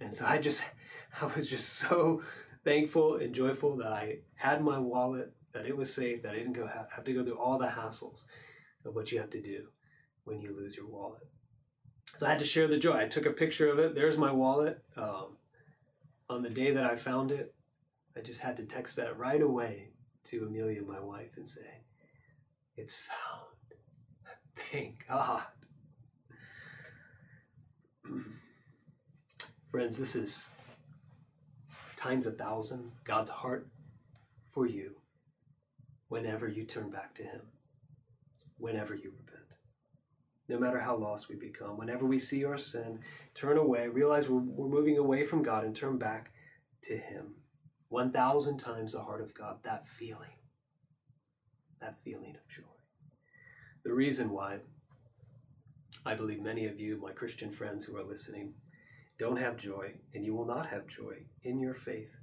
And 0.00 0.12
so 0.12 0.26
I 0.26 0.36
just, 0.36 0.62
I 1.22 1.24
was 1.34 1.48
just 1.48 1.72
so 1.72 2.22
thankful 2.62 3.16
and 3.16 3.34
joyful 3.34 3.76
that 3.78 3.90
I 3.90 4.18
had 4.34 4.62
my 4.62 4.78
wallet, 4.78 5.32
that 5.54 5.64
it 5.64 5.74
was 5.74 5.94
safe, 5.94 6.22
that 6.24 6.32
I 6.32 6.36
didn't 6.36 6.52
go 6.52 6.66
have 6.66 7.04
to 7.04 7.12
go 7.14 7.24
through 7.24 7.38
all 7.38 7.58
the 7.58 7.68
hassles 7.68 8.24
of 8.84 8.94
what 8.94 9.10
you 9.10 9.18
have 9.18 9.30
to 9.30 9.40
do 9.40 9.68
when 10.24 10.42
you 10.42 10.54
lose 10.54 10.76
your 10.76 10.86
wallet. 10.86 11.26
So 12.18 12.26
I 12.26 12.30
had 12.30 12.38
to 12.40 12.44
share 12.44 12.68
the 12.68 12.76
joy. 12.76 12.98
I 12.98 13.08
took 13.08 13.24
a 13.24 13.30
picture 13.30 13.70
of 13.70 13.78
it. 13.78 13.94
There's 13.94 14.18
my 14.18 14.30
wallet. 14.30 14.84
Um, 14.94 15.38
on 16.28 16.42
the 16.42 16.50
day 16.50 16.70
that 16.70 16.84
I 16.84 16.96
found 16.96 17.32
it, 17.32 17.54
I 18.14 18.20
just 18.20 18.42
had 18.42 18.58
to 18.58 18.64
text 18.64 18.96
that 18.96 19.16
right 19.16 19.40
away 19.40 19.92
to 20.24 20.44
Amelia, 20.44 20.82
my 20.82 21.00
wife, 21.00 21.30
and 21.38 21.48
say, 21.48 21.85
It's 22.76 22.94
found. 22.94 23.46
Thank 24.56 25.06
God. 25.08 25.42
Friends, 29.70 29.96
this 29.96 30.14
is 30.14 30.46
times 31.96 32.26
a 32.26 32.30
thousand 32.30 32.92
God's 33.04 33.30
heart 33.30 33.68
for 34.52 34.66
you 34.66 34.96
whenever 36.08 36.48
you 36.48 36.64
turn 36.64 36.90
back 36.90 37.14
to 37.14 37.22
Him, 37.22 37.40
whenever 38.58 38.94
you 38.94 39.12
repent. 39.16 39.42
No 40.48 40.58
matter 40.58 40.78
how 40.78 40.96
lost 40.96 41.28
we 41.28 41.34
become, 41.34 41.76
whenever 41.76 42.06
we 42.06 42.18
see 42.18 42.44
our 42.44 42.58
sin, 42.58 43.00
turn 43.34 43.56
away, 43.56 43.88
realize 43.88 44.28
we're, 44.28 44.38
we're 44.38 44.68
moving 44.68 44.98
away 44.98 45.24
from 45.24 45.42
God 45.42 45.64
and 45.64 45.74
turn 45.74 45.98
back 45.98 46.30
to 46.82 46.96
Him. 46.96 47.34
1,000 47.88 48.58
times 48.58 48.92
the 48.92 49.02
heart 49.02 49.20
of 49.22 49.34
God, 49.34 49.56
that 49.64 49.86
feeling, 49.86 50.35
that 51.80 52.00
feeling 52.02 52.36
of 52.36 52.48
joy. 52.48 52.62
The 53.84 53.92
reason 53.92 54.30
why 54.30 54.58
I 56.04 56.14
believe 56.14 56.40
many 56.40 56.66
of 56.66 56.80
you, 56.80 56.98
my 57.00 57.12
Christian 57.12 57.50
friends 57.50 57.84
who 57.84 57.96
are 57.96 58.04
listening, 58.04 58.54
don't 59.18 59.38
have 59.38 59.56
joy, 59.56 59.92
and 60.14 60.24
you 60.24 60.34
will 60.34 60.44
not 60.44 60.66
have 60.66 60.86
joy 60.86 61.24
in 61.42 61.58
your 61.58 61.74
faith, 61.74 62.14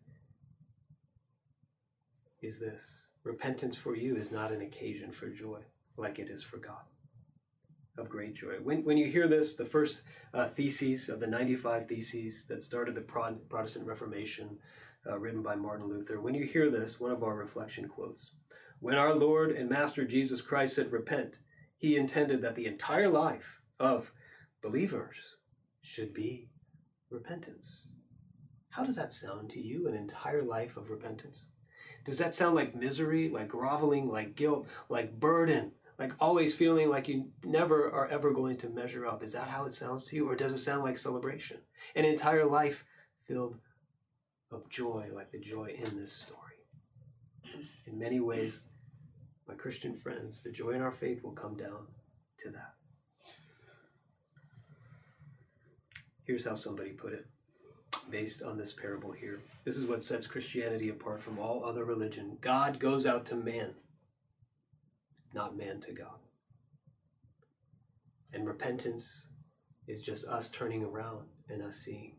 is 2.42 2.60
this 2.60 3.04
repentance 3.24 3.78
for 3.78 3.96
you 3.96 4.16
is 4.16 4.32
not 4.32 4.52
an 4.52 4.62
occasion 4.62 5.12
for 5.12 5.30
joy 5.30 5.60
like 5.98 6.20
it 6.20 6.30
is 6.30 6.44
for 6.44 6.58
God. 6.58 6.84
Of 7.98 8.10
great 8.10 8.34
joy. 8.34 8.56
When, 8.64 8.84
when 8.84 8.98
you 8.98 9.06
hear 9.06 9.28
this, 9.28 9.56
the 9.56 9.66
first 9.66 10.02
uh, 10.34 10.48
theses 10.48 11.10
of 11.10 11.20
the 11.20 11.28
95 11.28 11.88
theses 11.88 12.46
that 12.50 12.64
started 12.64 12.96
the 12.96 13.02
Protestant 13.02 13.86
Reformation, 13.86 14.58
uh, 15.08 15.20
written 15.20 15.44
by 15.44 15.56
Martin 15.56 15.88
Luther, 15.88 16.20
when 16.20 16.34
you 16.34 16.46
hear 16.46 16.72
this, 16.72 17.00
one 17.00 17.12
of 17.12 17.24
our 17.24 17.36
reflection 17.36 17.88
quotes 17.88 18.32
When 18.84 18.98
our 18.98 19.16
Lord 19.16 19.52
and 19.52 19.70
Master 19.70 20.04
Jesus 20.04 20.42
Christ 20.42 20.76
said, 20.76 20.92
Repent, 20.92 21.36
he 21.78 21.96
intended 21.96 22.42
that 22.42 22.56
the 22.56 22.66
entire 22.66 23.08
life 23.08 23.62
of 23.80 24.12
believers 24.62 25.38
should 25.82 26.14
be 26.14 26.50
repentance. 27.10 27.88
How 28.72 28.84
does 28.84 28.98
that 28.98 29.14
sound 29.14 29.52
to 29.52 29.62
you, 29.62 29.88
an 29.88 29.96
entire 29.96 30.44
life 30.44 30.76
of 30.76 30.90
repentance? 30.90 31.46
Does 32.04 32.18
that 32.18 32.36
sound 32.36 32.56
like 32.56 32.76
misery, 32.76 33.30
like 33.30 33.48
groveling, 33.48 34.10
like 34.10 34.36
guilt, 34.36 34.68
like 34.90 35.18
burden, 35.18 35.72
like 35.98 36.12
always 36.20 36.54
feeling 36.54 36.90
like 36.90 37.08
you 37.08 37.30
never 37.46 37.90
are 37.90 38.10
ever 38.10 38.34
going 38.34 38.58
to 38.58 38.70
measure 38.70 39.06
up? 39.06 39.24
Is 39.24 39.32
that 39.32 39.48
how 39.48 39.64
it 39.64 39.74
sounds 39.74 40.04
to 40.08 40.18
you? 40.18 40.30
Or 40.30 40.36
does 40.36 40.52
it 40.52 40.60
sound 40.60 40.84
like 40.84 40.98
celebration? 40.98 41.60
An 41.96 42.04
entire 42.04 42.46
life 42.46 42.84
filled 43.26 43.60
of 44.52 44.70
joy, 44.70 45.08
like 45.16 45.32
the 45.32 45.40
joy 45.40 45.74
in 45.74 45.98
this 45.98 46.12
story. 46.12 46.40
In 47.86 47.98
many 47.98 48.20
ways, 48.20 48.64
my 49.48 49.54
Christian 49.56 49.96
friends, 49.96 50.44
the 50.44 50.52
joy 50.52 50.72
in 50.72 50.82
our 50.82 50.92
faith 50.92 51.24
will 51.24 51.32
come 51.32 51.56
down 51.56 51.88
to 52.40 52.50
that. 52.50 52.74
Here's 56.26 56.46
how 56.46 56.56
somebody 56.56 56.92
put 56.92 57.14
it 57.14 57.26
based 58.10 58.44
on 58.44 58.58
this 58.58 58.74
parable 58.74 59.12
here. 59.12 59.42
This 59.66 59.78
is 59.78 59.88
what 59.88 60.04
sets 60.04 60.28
Christianity 60.28 60.90
apart 60.90 61.22
from 61.22 61.38
all 61.38 61.66
other 61.66 61.86
religion. 61.86 62.38
God 62.42 62.80
goes 62.80 63.06
out 63.06 63.26
to 63.28 63.36
man, 63.36 63.74
not 65.34 65.58
man 65.58 65.80
to 65.82 65.92
God. 65.92 66.20
And 68.34 68.48
repentance 68.48 69.28
is 69.88 70.02
just 70.02 70.26
us 70.26 70.50
turning 70.50 70.84
around 70.84 71.28
and 71.50 71.62
us 71.62 71.78
seeing, 71.78 72.16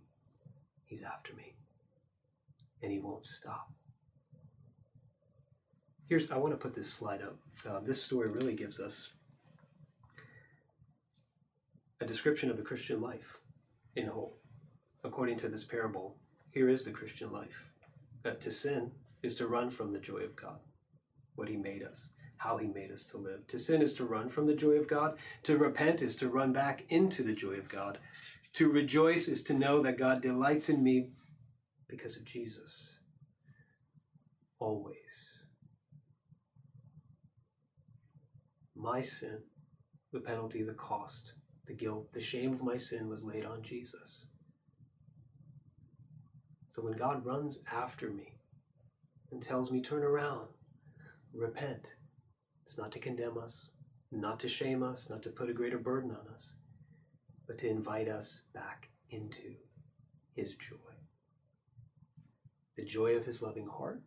He's 0.86 1.02
after 1.02 1.34
me. 1.34 1.54
And 2.82 2.92
He 2.92 2.98
won't 2.98 3.24
stop. 3.24 3.73
Here's, 6.06 6.30
I 6.30 6.36
want 6.36 6.52
to 6.52 6.58
put 6.58 6.74
this 6.74 6.92
slide 6.92 7.22
up. 7.22 7.36
Uh, 7.66 7.80
this 7.80 8.02
story 8.02 8.28
really 8.28 8.54
gives 8.54 8.78
us 8.78 9.08
a 12.00 12.04
description 12.04 12.50
of 12.50 12.58
the 12.58 12.62
Christian 12.62 13.00
life 13.00 13.38
in 13.96 14.08
a 14.08 14.10
whole. 14.12 14.36
According 15.02 15.38
to 15.38 15.48
this 15.48 15.64
parable, 15.64 16.16
here 16.50 16.68
is 16.68 16.84
the 16.84 16.90
Christian 16.90 17.32
life. 17.32 17.64
That 18.22 18.40
to 18.42 18.52
sin 18.52 18.90
is 19.22 19.34
to 19.36 19.46
run 19.46 19.70
from 19.70 19.92
the 19.92 19.98
joy 19.98 20.18
of 20.18 20.36
God, 20.36 20.58
what 21.36 21.48
He 21.48 21.56
made 21.56 21.82
us, 21.82 22.10
how 22.36 22.58
He 22.58 22.66
made 22.66 22.90
us 22.90 23.04
to 23.06 23.16
live. 23.16 23.46
To 23.48 23.58
sin 23.58 23.80
is 23.80 23.94
to 23.94 24.04
run 24.04 24.28
from 24.28 24.46
the 24.46 24.54
joy 24.54 24.72
of 24.72 24.88
God. 24.88 25.16
To 25.44 25.56
repent 25.56 26.02
is 26.02 26.14
to 26.16 26.28
run 26.28 26.52
back 26.52 26.84
into 26.90 27.22
the 27.22 27.32
joy 27.34 27.54
of 27.54 27.68
God. 27.70 27.98
To 28.54 28.68
rejoice 28.68 29.26
is 29.26 29.42
to 29.44 29.54
know 29.54 29.80
that 29.80 29.98
God 29.98 30.20
delights 30.20 30.68
in 30.68 30.82
me 30.82 31.08
because 31.88 32.16
of 32.16 32.24
Jesus. 32.24 32.90
Always. 34.58 35.03
My 38.84 39.00
sin, 39.00 39.38
the 40.12 40.20
penalty, 40.20 40.62
the 40.62 40.74
cost, 40.74 41.32
the 41.64 41.72
guilt, 41.72 42.12
the 42.12 42.20
shame 42.20 42.52
of 42.52 42.62
my 42.62 42.76
sin 42.76 43.08
was 43.08 43.24
laid 43.24 43.46
on 43.46 43.62
Jesus. 43.62 44.26
So 46.66 46.82
when 46.82 46.92
God 46.92 47.24
runs 47.24 47.60
after 47.72 48.10
me 48.10 48.34
and 49.32 49.42
tells 49.42 49.72
me, 49.72 49.80
turn 49.80 50.02
around, 50.02 50.48
repent, 51.32 51.94
it's 52.66 52.76
not 52.76 52.92
to 52.92 52.98
condemn 52.98 53.38
us, 53.38 53.70
not 54.12 54.38
to 54.40 54.50
shame 54.50 54.82
us, 54.82 55.08
not 55.08 55.22
to 55.22 55.30
put 55.30 55.48
a 55.48 55.54
greater 55.54 55.78
burden 55.78 56.10
on 56.10 56.34
us, 56.34 56.52
but 57.46 57.56
to 57.60 57.70
invite 57.70 58.08
us 58.08 58.42
back 58.52 58.90
into 59.08 59.54
His 60.34 60.56
joy. 60.56 60.76
The 62.76 62.84
joy 62.84 63.16
of 63.16 63.24
His 63.24 63.40
loving 63.40 63.66
heart 63.66 64.02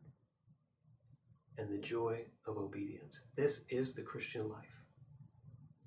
and 1.58 1.70
the 1.70 1.78
joy 1.78 2.22
of 2.46 2.58
obedience. 2.58 3.22
This 3.36 3.62
is 3.70 3.94
the 3.94 4.02
Christian 4.02 4.48
life. 4.48 4.66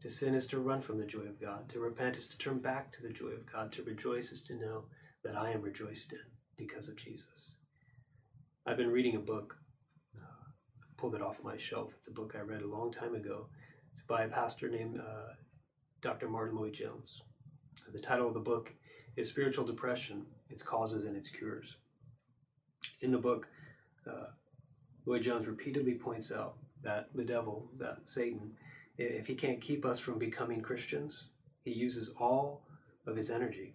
To 0.00 0.08
sin 0.08 0.34
is 0.34 0.46
to 0.46 0.60
run 0.60 0.80
from 0.80 0.98
the 0.98 1.04
joy 1.04 1.22
of 1.22 1.40
God. 1.40 1.68
To 1.70 1.80
repent 1.80 2.16
is 2.16 2.26
to 2.28 2.38
turn 2.38 2.58
back 2.58 2.90
to 2.92 3.02
the 3.02 3.12
joy 3.12 3.28
of 3.28 3.50
God. 3.50 3.70
To 3.72 3.82
rejoice 3.82 4.32
is 4.32 4.42
to 4.44 4.54
know 4.54 4.84
that 5.24 5.36
I 5.36 5.50
am 5.50 5.60
rejoiced 5.60 6.12
in 6.12 6.18
because 6.56 6.88
of 6.88 6.96
Jesus. 6.96 7.52
I've 8.66 8.78
been 8.78 8.90
reading 8.90 9.16
a 9.16 9.20
book. 9.20 9.56
Uh, 10.16 10.22
I 10.22 10.86
pulled 10.96 11.14
it 11.14 11.22
off 11.22 11.44
my 11.44 11.58
shelf. 11.58 11.92
It's 11.98 12.08
a 12.08 12.12
book 12.12 12.34
I 12.36 12.40
read 12.40 12.62
a 12.62 12.66
long 12.66 12.90
time 12.90 13.14
ago. 13.14 13.48
It's 13.92 14.02
by 14.02 14.22
a 14.22 14.28
pastor 14.28 14.70
named 14.70 14.98
uh, 14.98 15.34
Dr. 16.00 16.28
Martyn 16.28 16.56
Lloyd-Jones. 16.56 17.20
The 17.92 18.00
title 18.00 18.28
of 18.28 18.34
the 18.34 18.40
book 18.40 18.72
is 19.16 19.28
Spiritual 19.28 19.64
Depression 19.64 20.24
Its 20.48 20.62
Causes 20.62 21.04
and 21.04 21.16
Its 21.16 21.28
Cures. 21.28 21.76
In 23.02 23.10
the 23.10 23.18
book, 23.18 23.48
uh, 24.06 24.28
Lloyd-Jones 25.06 25.46
repeatedly 25.46 25.94
points 25.94 26.30
out 26.30 26.56
that 26.82 27.08
the 27.14 27.24
devil, 27.24 27.70
that 27.78 27.98
Satan, 28.04 28.52
if 28.98 29.26
he 29.26 29.34
can't 29.34 29.60
keep 29.60 29.84
us 29.84 29.98
from 29.98 30.18
becoming 30.18 30.60
Christians, 30.60 31.24
he 31.64 31.72
uses 31.72 32.10
all 32.18 32.62
of 33.06 33.16
his 33.16 33.30
energy 33.30 33.74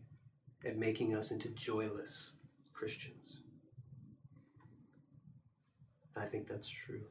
at 0.66 0.78
making 0.78 1.16
us 1.16 1.32
into 1.32 1.50
joyless 1.50 2.32
Christians. 2.74 3.38
I 6.16 6.26
think 6.26 6.48
that's 6.48 6.70
true. 6.70 7.04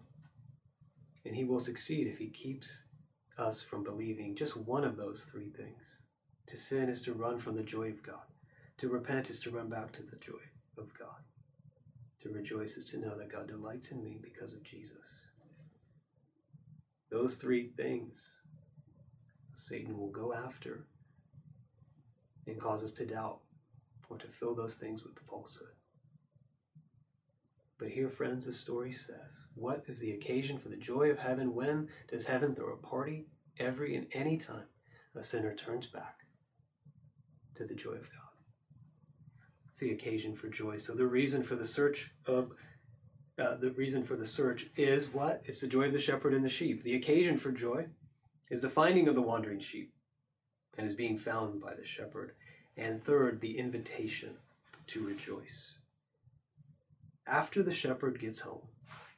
And 1.25 1.35
he 1.35 1.45
will 1.45 1.61
succeed 1.61 2.07
if 2.07 2.19
he 2.19 2.29
keeps 2.29 2.85
us 3.39 3.63
from 3.63 3.83
believing 3.83 4.35
just 4.35 4.57
one 4.57 4.85
of 4.85 4.97
those 4.97 5.25
three 5.25 5.49
things. 5.49 6.01
To 6.49 6.57
sin 6.57 6.89
is 6.89 7.01
to 7.03 7.13
run 7.15 7.39
from 7.39 7.57
the 7.57 7.63
joy 7.63 7.89
of 7.89 8.03
God. 8.03 8.27
To 8.79 8.89
repent 8.89 9.31
is 9.31 9.41
to 9.41 9.51
run 9.51 9.69
back 9.69 9.93
to 9.93 10.03
the 10.03 10.17
joy 10.17 10.43
of 10.79 10.93
God. 10.99 11.23
To 12.25 12.31
rejoice 12.31 12.79
is 12.79 12.87
to 12.87 12.99
know 12.99 13.19
that 13.19 13.31
God 13.31 13.47
delights 13.49 13.91
in 13.91 14.03
me 14.03 14.19
because 14.21 14.55
of 14.55 14.63
Jesus. 14.63 15.27
Those 17.11 17.37
three 17.37 17.69
things 17.77 18.41
Satan 19.53 19.99
will 19.99 20.11
go 20.11 20.33
after 20.33 20.87
and 22.47 22.59
cause 22.59 22.83
us 22.83 22.93
to 22.93 23.05
doubt 23.05 23.41
or 24.09 24.17
to 24.17 24.27
fill 24.27 24.55
those 24.55 24.77
things 24.77 25.05
with 25.05 25.19
falsehood. 25.29 25.69
But 27.79 27.89
here, 27.89 28.09
friends, 28.09 28.47
the 28.47 28.55
story 28.55 28.93
says, 28.93 29.47
What 29.55 29.85
is 29.87 29.99
the 29.99 30.13
occasion 30.13 30.59
for 30.59 30.71
the 30.71 30.77
joy 30.77 31.11
of 31.11 31.19
heaven? 31.19 31.55
When 31.55 31.89
does 32.09 32.25
heaven 32.25 32.55
throw 32.55 32.73
a 32.73 32.77
party? 32.77 33.27
Every 33.59 33.97
and 33.97 34.07
any 34.13 34.39
time 34.39 34.69
a 35.15 35.23
sinner 35.23 35.55
turns 35.55 35.87
back 35.87 36.21
to 37.55 37.65
the 37.65 37.75
joy 37.75 37.93
of 37.93 38.11
God. 38.11 38.24
It's 39.75 39.81
the 39.81 39.91
occasion 39.91 40.37
for 40.37 40.47
joy. 40.47 40.77
So 40.77 40.93
the 40.93 41.05
reason 41.05 41.43
for 41.43 41.57
the 41.57 41.65
search 41.65 42.13
of 42.27 42.53
uh, 43.37 43.57
the 43.57 43.73
reason 43.73 44.05
for 44.05 44.15
the 44.15 44.25
search 44.25 44.69
is 44.77 45.13
what? 45.13 45.43
It's 45.47 45.63
the 45.63 45.67
joy 45.67 45.87
of 45.87 45.93
the 45.93 45.99
shepherd 45.99 46.33
and 46.33 46.45
the 46.45 46.49
sheep. 46.49 46.85
The 46.85 46.95
occasion 46.95 47.39
for 47.39 47.51
joy 47.51 47.87
is 48.51 48.63
the 48.63 48.71
finding 48.71 49.09
of 49.09 49.17
the 49.17 49.21
wandering 49.21 49.59
sheep 49.59 49.93
and 50.79 50.87
is 50.87 50.95
being 50.95 51.19
found 51.19 51.61
by 51.61 51.75
the 51.75 51.85
shepherd. 51.85 52.37
And 52.77 53.03
third, 53.03 53.41
the 53.41 53.59
invitation 53.59 54.37
to 54.87 55.05
rejoice. 55.05 55.79
After 57.27 57.61
the 57.61 57.73
shepherd 57.73 58.21
gets 58.21 58.39
home 58.43 58.69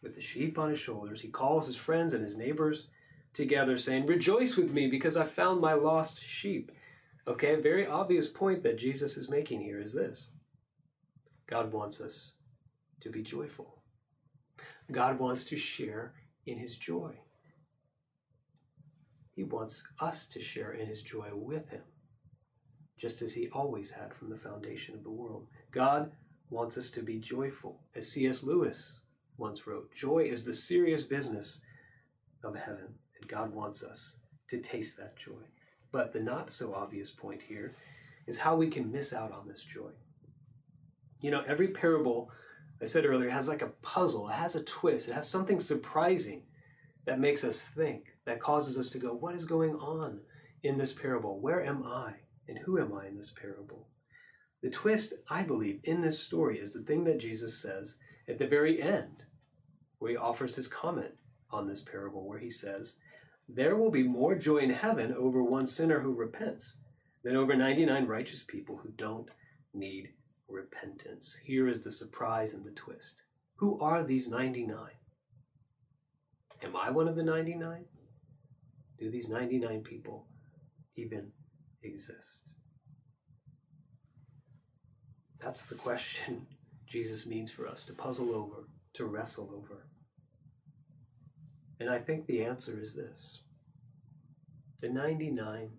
with 0.03 0.15
the 0.15 0.23
sheep 0.23 0.59
on 0.59 0.71
his 0.71 0.79
shoulders, 0.79 1.21
he 1.21 1.29
calls 1.29 1.67
his 1.67 1.77
friends 1.77 2.15
and 2.15 2.25
his 2.25 2.35
neighbors 2.35 2.87
together, 3.35 3.77
saying, 3.77 4.07
Rejoice 4.07 4.57
with 4.57 4.73
me 4.73 4.87
because 4.87 5.19
I 5.19 5.25
found 5.25 5.61
my 5.61 5.75
lost 5.75 6.19
sheep. 6.25 6.73
Okay, 7.29 7.57
very 7.57 7.87
obvious 7.87 8.27
point 8.27 8.63
that 8.63 8.79
Jesus 8.79 9.19
is 9.19 9.29
making 9.29 9.61
here 9.61 9.83
is 9.83 9.93
this 9.93 10.29
God 11.47 11.73
wants 11.73 12.01
us 12.01 12.35
to 13.01 13.11
be 13.11 13.23
joyful, 13.23 13.83
God 14.91 15.19
wants 15.19 15.45
to 15.45 15.57
share 15.57 16.15
in 16.47 16.59
his 16.59 16.77
joy. 16.77 17.13
He 19.35 19.45
wants 19.45 19.85
us 20.01 20.27
to 20.29 20.41
share 20.41 20.73
in 20.73 20.87
his 20.87 21.03
joy 21.03 21.29
with 21.35 21.69
him, 21.69 21.83
just 22.99 23.21
as 23.21 23.35
he 23.35 23.49
always 23.49 23.91
had 23.91 24.15
from 24.15 24.31
the 24.31 24.37
foundation 24.37 24.95
of 24.95 25.05
the 25.05 25.11
world. 25.11 25.47
God 25.73 26.13
wants 26.49 26.79
us 26.79 26.91
to 26.93 27.03
be 27.03 27.19
joyful. 27.19 27.81
As 27.95 28.11
C.S. 28.11 28.43
Lewis 28.43 28.99
once 29.37 29.67
wrote, 29.67 29.93
joy 29.95 30.21
is 30.21 30.45
the 30.45 30.55
serious 30.55 31.03
business 31.03 31.61
of 32.43 32.57
heaven, 32.57 32.95
and 33.21 33.29
God 33.29 33.53
wants 33.53 33.83
us 33.83 34.17
to 34.49 34.59
taste 34.59 34.97
that 34.97 35.17
joy. 35.17 35.43
But 35.93 36.13
the 36.13 36.21
not 36.21 36.51
so 36.51 36.75
obvious 36.75 37.11
point 37.11 37.43
here 37.43 37.77
is 38.27 38.39
how 38.39 38.57
we 38.57 38.69
can 38.69 38.91
miss 38.91 39.13
out 39.13 39.33
on 39.33 39.47
this 39.47 39.63
joy. 39.63 39.91
You 41.21 41.31
know, 41.31 41.43
every 41.47 41.69
parable, 41.69 42.31
I 42.81 42.85
said 42.85 43.07
earlier, 43.07 43.31
has 43.31 43.49
like 43.49 43.63
a 43.63 43.73
puzzle, 43.83 44.29
it 44.29 44.35
has 44.35 44.55
a 44.57 44.63
twist, 44.63 45.09
it 45.09 45.15
has 45.15 45.29
something 45.29 45.61
surprising 45.61 46.43
that 47.07 47.21
makes 47.21 47.45
us 47.45 47.65
think, 47.65 48.05
that 48.25 48.41
causes 48.41 48.77
us 48.77 48.91
to 48.91 48.99
go, 48.99 49.15
what 49.15 49.35
is 49.35 49.45
going 49.45 49.75
on 49.77 50.21
in 50.63 50.77
this 50.77 50.93
parable? 50.93 51.39
Where 51.39 51.65
am 51.65 51.85
I? 51.85 52.15
And 52.49 52.59
who 52.59 52.79
am 52.79 52.93
I 52.95 53.07
in 53.07 53.17
this 53.17 53.33
parable? 53.41 53.87
The 54.63 54.71
twist, 54.71 55.15
I 55.31 55.43
believe, 55.43 55.81
in 55.85 56.01
this 56.01 56.19
story 56.19 56.59
is 56.59 56.73
the 56.73 56.83
thing 56.83 57.05
that 57.05 57.19
Jesus 57.19 57.61
says 57.61 57.97
at 58.29 58.39
the 58.39 58.47
very 58.47 58.83
end, 58.83 59.25
where 59.99 60.11
he 60.11 60.17
offers 60.17 60.57
his 60.57 60.69
comment 60.69 61.15
on 61.51 61.69
this 61.69 61.81
parable, 61.81 62.27
where 62.27 62.39
he 62.39 62.51
says, 62.51 62.97
There 63.49 63.77
will 63.77 63.91
be 63.91 64.03
more 64.03 64.35
joy 64.35 64.59
in 64.59 64.71
heaven 64.71 65.15
over 65.15 65.43
one 65.43 65.67
sinner 65.67 66.01
who 66.01 66.13
repents 66.13 66.75
than 67.23 67.37
over 67.37 67.55
99 67.55 68.07
righteous 68.07 68.43
people 68.43 68.77
who 68.79 68.91
don't 68.97 69.29
need 69.73 70.11
repentance. 70.49 71.39
Here 71.43 71.69
is 71.69 71.83
the 71.83 71.91
surprise 71.91 72.55
and 72.55 72.65
the 72.65 72.71
twist. 72.71 73.23
Who 73.57 73.79
are 73.81 74.03
these 74.03 74.29
99? 74.29 74.79
Am 76.63 76.77
I 76.77 76.91
one 76.91 77.09
of 77.09 77.17
the 77.17 77.23
99? 77.23 77.85
Do 78.99 79.11
these 79.11 79.29
99 79.29 79.83
people 79.83 80.27
even 80.97 81.33
exist? 81.83 82.51
That's 85.41 85.67
the 85.67 85.75
question 85.75 86.47
Jesus 86.87 87.27
means 87.27 87.51
for 87.51 87.67
us 87.67 87.85
to 87.85 87.93
puzzle 87.93 88.35
over, 88.35 88.69
to 88.95 89.07
wrestle 89.07 89.51
over. 89.53 89.87
And 91.81 91.91
I 91.91 91.99
think 91.99 92.27
the 92.27 92.45
answer 92.45 92.79
is 92.81 92.95
this 92.95 93.41
the 94.81 94.89
99 94.89 95.71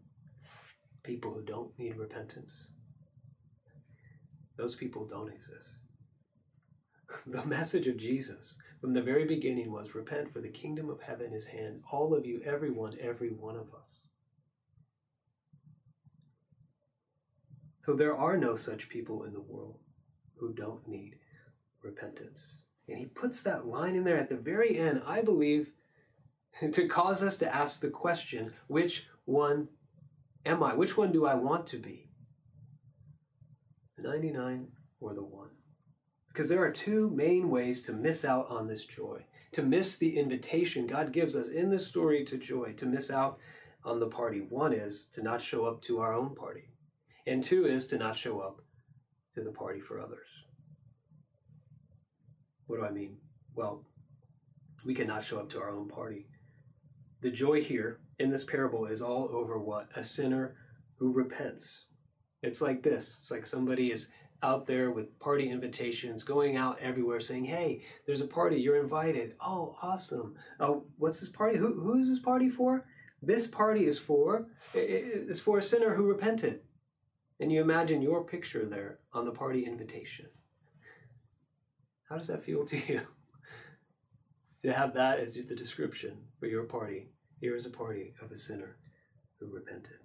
people 1.04 1.34
who 1.34 1.42
don't 1.44 1.78
need 1.80 1.96
repentance, 1.98 2.68
those 4.58 4.76
people 4.76 5.06
don't 5.06 5.32
exist. 5.32 5.70
The 7.26 7.46
message 7.46 7.88
of 7.88 7.98
Jesus 7.98 8.58
from 8.82 8.94
the 8.94 9.02
very 9.02 9.26
beginning 9.26 9.72
was 9.72 9.96
repent, 9.96 10.32
for 10.32 10.40
the 10.42 10.50
kingdom 10.50 10.90
of 10.90 11.02
heaven 11.02 11.34
is 11.34 11.46
hand. 11.46 11.82
All 11.92 12.14
of 12.14 12.26
you, 12.26 12.42
everyone, 12.46 12.98
every 13.00 13.30
one 13.30 13.56
of 13.56 13.74
us. 13.74 14.08
So 17.84 17.94
there 17.94 18.18
are 18.18 18.38
no 18.38 18.56
such 18.56 18.90
people 18.90 19.24
in 19.24 19.34
the 19.34 19.40
world 19.40 19.80
who 20.36 20.54
don't 20.54 20.88
need 20.88 21.16
repentance. 21.82 22.64
And 22.90 22.98
he 22.98 23.06
puts 23.06 23.42
that 23.42 23.68
line 23.68 23.96
in 23.96 24.04
there 24.04 24.18
at 24.18 24.30
the 24.30 24.36
very 24.36 24.78
end, 24.78 25.02
I 25.06 25.22
believe, 25.22 25.72
to 26.72 26.88
cause 26.88 27.24
us 27.24 27.38
to 27.38 27.56
ask 27.56 27.80
the 27.80 27.90
question 27.90 28.54
which 28.68 29.08
one 29.26 29.70
am 30.46 30.62
I? 30.64 30.74
Which 30.74 30.98
one 30.98 31.12
do 31.12 31.26
I 31.26 31.36
want 31.36 31.66
to 31.68 31.78
be? 31.78 32.10
The 33.98 34.08
99 34.08 34.68
or 35.00 35.14
the 35.14 35.24
one? 35.24 35.50
Because 36.28 36.50
there 36.50 36.64
are 36.64 36.72
two 36.72 37.10
main 37.10 37.50
ways 37.50 37.82
to 37.84 37.94
miss 37.94 38.24
out 38.24 38.48
on 38.50 38.68
this 38.68 38.86
joy, 38.86 39.26
to 39.54 39.64
miss 39.64 39.98
the 39.98 40.18
invitation 40.18 40.88
God 40.88 41.12
gives 41.12 41.36
us 41.36 41.48
in 41.48 41.70
this 41.70 41.88
story 41.88 42.24
to 42.26 42.38
joy, 42.38 42.74
to 42.78 42.86
miss 42.86 43.10
out 43.10 43.40
on 43.84 44.00
the 44.00 44.08
party. 44.08 44.40
One 44.42 44.74
is 44.74 45.08
to 45.14 45.24
not 45.24 45.42
show 45.42 45.66
up 45.66 45.82
to 45.84 46.00
our 46.00 46.14
own 46.14 46.36
party 46.36 46.70
and 47.28 47.44
two 47.44 47.66
is 47.66 47.86
to 47.88 47.98
not 47.98 48.18
show 48.18 48.40
up 48.40 48.62
to 49.36 49.42
the 49.44 49.52
party 49.52 49.82
for 49.82 50.00
others. 50.00 50.28
What 52.66 52.78
do 52.78 52.86
I 52.86 52.92
mean? 52.92 53.18
Well, 53.54 53.84
we 54.86 54.96
cannot 54.96 55.24
show 55.24 55.40
up 55.40 55.50
to 55.50 55.60
our 55.60 55.70
own 55.70 55.90
party. 55.90 56.28
The 57.22 57.30
joy 57.30 57.62
here 57.62 58.00
in 58.18 58.32
this 58.32 58.46
parable 58.46 58.86
is 58.86 59.02
all 59.02 59.28
over 59.32 59.60
what? 59.60 59.90
A 59.96 60.04
sinner 60.04 60.56
who 60.96 61.12
repents. 61.12 61.86
It's 62.44 62.62
like 62.62 62.84
this 62.84 63.18
it's 63.20 63.32
like 63.32 63.46
somebody 63.46 63.92
is 63.92 64.10
out 64.44 64.68
there 64.68 64.92
with 64.92 65.20
party 65.20 65.50
invitations, 65.50 66.24
going 66.24 66.58
out 66.58 66.78
everywhere 66.80 67.20
saying, 67.20 67.46
Hey, 67.46 67.84
there's 68.06 68.22
a 68.22 68.28
party, 68.28 68.58
you're 68.58 68.82
invited. 68.82 69.34
Oh, 69.40 69.76
awesome. 69.82 70.36
Oh, 70.60 70.86
what's 70.98 71.20
this 71.20 71.30
party? 71.30 71.58
Who, 71.58 71.74
who 71.80 72.00
is 72.00 72.08
this 72.08 72.20
party 72.20 72.50
for? 72.50 72.86
This 73.22 73.48
party 73.48 73.86
is 73.88 73.98
for, 73.98 74.48
it's 74.76 75.40
for 75.40 75.58
a 75.58 75.64
sinner 75.64 75.96
who 75.96 76.04
repented. 76.04 76.62
And 77.40 77.52
you 77.52 77.62
imagine 77.62 78.02
your 78.02 78.24
picture 78.24 78.66
there 78.66 79.00
on 79.12 79.26
the 79.26 79.32
party 79.32 79.66
invitation. 79.66 80.28
How 82.10 82.18
does 82.18 82.28
that 82.28 82.44
feel 82.44 82.66
to 82.68 82.78
you? 82.78 83.02
to 84.64 84.74
have 84.74 84.94
that 84.94 85.20
as 85.20 85.36
the 85.36 85.56
description 85.56 86.18
for 86.40 86.48
your 86.48 86.64
party. 86.64 87.10
Here 87.40 87.56
is 87.56 87.66
a 87.66 87.70
party 87.70 88.14
of 88.22 88.32
a 88.32 88.38
sinner 88.38 88.78
who 89.40 89.48
repented. 89.48 90.00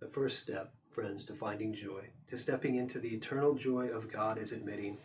The 0.00 0.08
first 0.08 0.38
step, 0.38 0.72
friends, 0.90 1.24
to 1.24 1.34
finding 1.34 1.72
joy, 1.72 2.08
to 2.26 2.36
stepping 2.36 2.76
into 2.76 2.98
the 2.98 3.14
eternal 3.14 3.54
joy 3.54 3.86
of 3.86 4.12
God 4.12 4.38
is 4.38 4.52
admitting, 4.52 4.98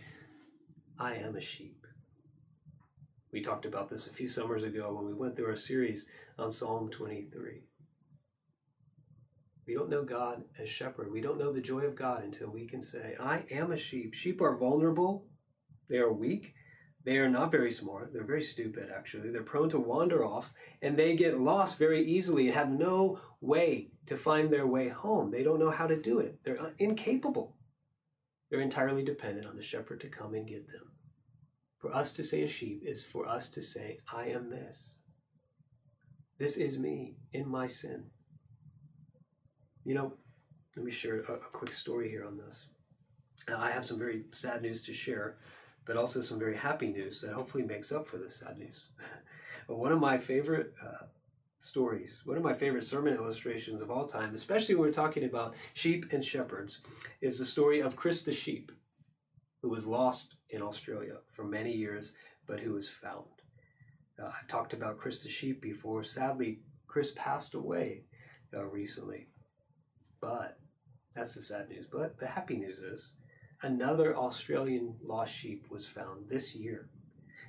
I 0.97 1.15
am 1.15 1.35
a 1.35 1.41
sheep. 1.41 1.85
We 3.31 3.41
talked 3.41 3.65
about 3.65 3.89
this 3.89 4.07
a 4.07 4.13
few 4.13 4.27
summers 4.27 4.63
ago 4.63 4.93
when 4.93 5.05
we 5.05 5.13
went 5.13 5.35
through 5.35 5.49
our 5.49 5.55
series 5.55 6.07
on 6.39 6.51
Psalm 6.51 6.89
23. 6.89 7.61
We 9.67 9.73
don't 9.73 9.89
know 9.89 10.03
God 10.03 10.43
as 10.59 10.69
shepherd. 10.69 11.11
We 11.11 11.21
don't 11.21 11.37
know 11.37 11.51
the 11.51 11.61
joy 11.61 11.81
of 11.81 11.95
God 11.95 12.23
until 12.23 12.49
we 12.49 12.65
can 12.65 12.81
say, 12.81 13.15
I 13.19 13.43
am 13.51 13.71
a 13.71 13.77
sheep. 13.77 14.13
Sheep 14.13 14.41
are 14.41 14.57
vulnerable, 14.57 15.25
they 15.89 15.97
are 15.97 16.13
weak, 16.13 16.53
they 17.03 17.17
are 17.17 17.29
not 17.29 17.51
very 17.51 17.71
smart, 17.71 18.11
they're 18.11 18.23
very 18.23 18.43
stupid, 18.43 18.89
actually. 18.95 19.29
They're 19.29 19.43
prone 19.43 19.69
to 19.69 19.79
wander 19.79 20.25
off, 20.25 20.51
and 20.81 20.97
they 20.97 21.15
get 21.15 21.39
lost 21.39 21.77
very 21.77 22.03
easily 22.03 22.47
and 22.47 22.55
have 22.55 22.69
no 22.69 23.19
way 23.41 23.89
to 24.07 24.17
find 24.17 24.49
their 24.49 24.67
way 24.67 24.89
home. 24.89 25.31
They 25.31 25.43
don't 25.43 25.59
know 25.59 25.71
how 25.71 25.87
to 25.87 25.99
do 25.99 26.19
it, 26.19 26.39
they're 26.43 26.71
incapable. 26.79 27.55
They're 28.49 28.61
entirely 28.61 29.03
dependent 29.03 29.47
on 29.47 29.55
the 29.55 29.63
shepherd 29.63 30.01
to 30.01 30.07
come 30.07 30.35
and 30.35 30.47
get 30.47 30.67
them. 30.71 30.91
For 31.79 31.93
us 31.93 32.11
to 32.13 32.23
say 32.23 32.43
a 32.43 32.47
sheep 32.47 32.83
is 32.85 33.03
for 33.03 33.27
us 33.27 33.49
to 33.49 33.61
say, 33.61 33.99
I 34.11 34.27
am 34.27 34.49
this. 34.49 34.95
This 36.37 36.57
is 36.57 36.77
me 36.77 37.15
in 37.33 37.49
my 37.49 37.67
sin. 37.67 38.05
You 39.83 39.95
know, 39.95 40.13
let 40.75 40.85
me 40.85 40.91
share 40.91 41.19
a, 41.19 41.33
a 41.33 41.37
quick 41.51 41.73
story 41.73 42.09
here 42.09 42.25
on 42.25 42.37
this. 42.37 42.67
Now, 43.47 43.59
I 43.59 43.71
have 43.71 43.85
some 43.85 43.99
very 43.99 44.23
sad 44.31 44.61
news 44.61 44.81
to 44.83 44.93
share, 44.93 45.37
but 45.85 45.97
also 45.97 46.21
some 46.21 46.39
very 46.39 46.57
happy 46.57 46.87
news 46.87 47.21
that 47.21 47.33
hopefully 47.33 47.63
makes 47.63 47.91
up 47.91 48.07
for 48.07 48.17
the 48.17 48.29
sad 48.29 48.57
news. 48.57 48.85
One 49.67 49.91
of 49.91 49.99
my 49.99 50.17
favorite 50.17 50.73
uh, 50.83 51.05
stories. 51.65 52.21
One 52.25 52.37
of 52.37 52.43
my 52.43 52.53
favorite 52.53 52.85
sermon 52.85 53.15
illustrations 53.15 53.81
of 53.81 53.89
all 53.89 54.05
time, 54.05 54.35
especially 54.35 54.75
when 54.75 54.87
we're 54.87 54.93
talking 54.93 55.23
about 55.23 55.55
sheep 55.73 56.05
and 56.11 56.23
shepherds, 56.23 56.79
is 57.21 57.39
the 57.39 57.45
story 57.45 57.81
of 57.81 57.95
Chris 57.95 58.21
the 58.23 58.31
sheep, 58.31 58.71
who 59.61 59.69
was 59.69 59.87
lost 59.87 60.35
in 60.51 60.61
Australia 60.61 61.17
for 61.31 61.43
many 61.43 61.73
years, 61.73 62.13
but 62.47 62.59
who 62.59 62.73
was 62.73 62.87
found. 62.87 63.25
Uh, 64.21 64.27
I've 64.27 64.47
talked 64.47 64.73
about 64.73 64.99
Chris 64.99 65.23
the 65.23 65.29
sheep 65.29 65.61
before. 65.61 66.03
Sadly, 66.03 66.59
Chris 66.87 67.11
passed 67.15 67.55
away 67.55 68.03
uh, 68.55 68.63
recently. 68.63 69.27
But 70.21 70.57
that's 71.15 71.35
the 71.35 71.41
sad 71.41 71.69
news. 71.69 71.85
But 71.91 72.19
the 72.19 72.27
happy 72.27 72.57
news 72.57 72.79
is 72.79 73.11
another 73.63 74.15
Australian 74.15 74.95
lost 75.03 75.33
sheep 75.33 75.65
was 75.69 75.85
found 75.85 76.29
this 76.29 76.55
year. 76.55 76.89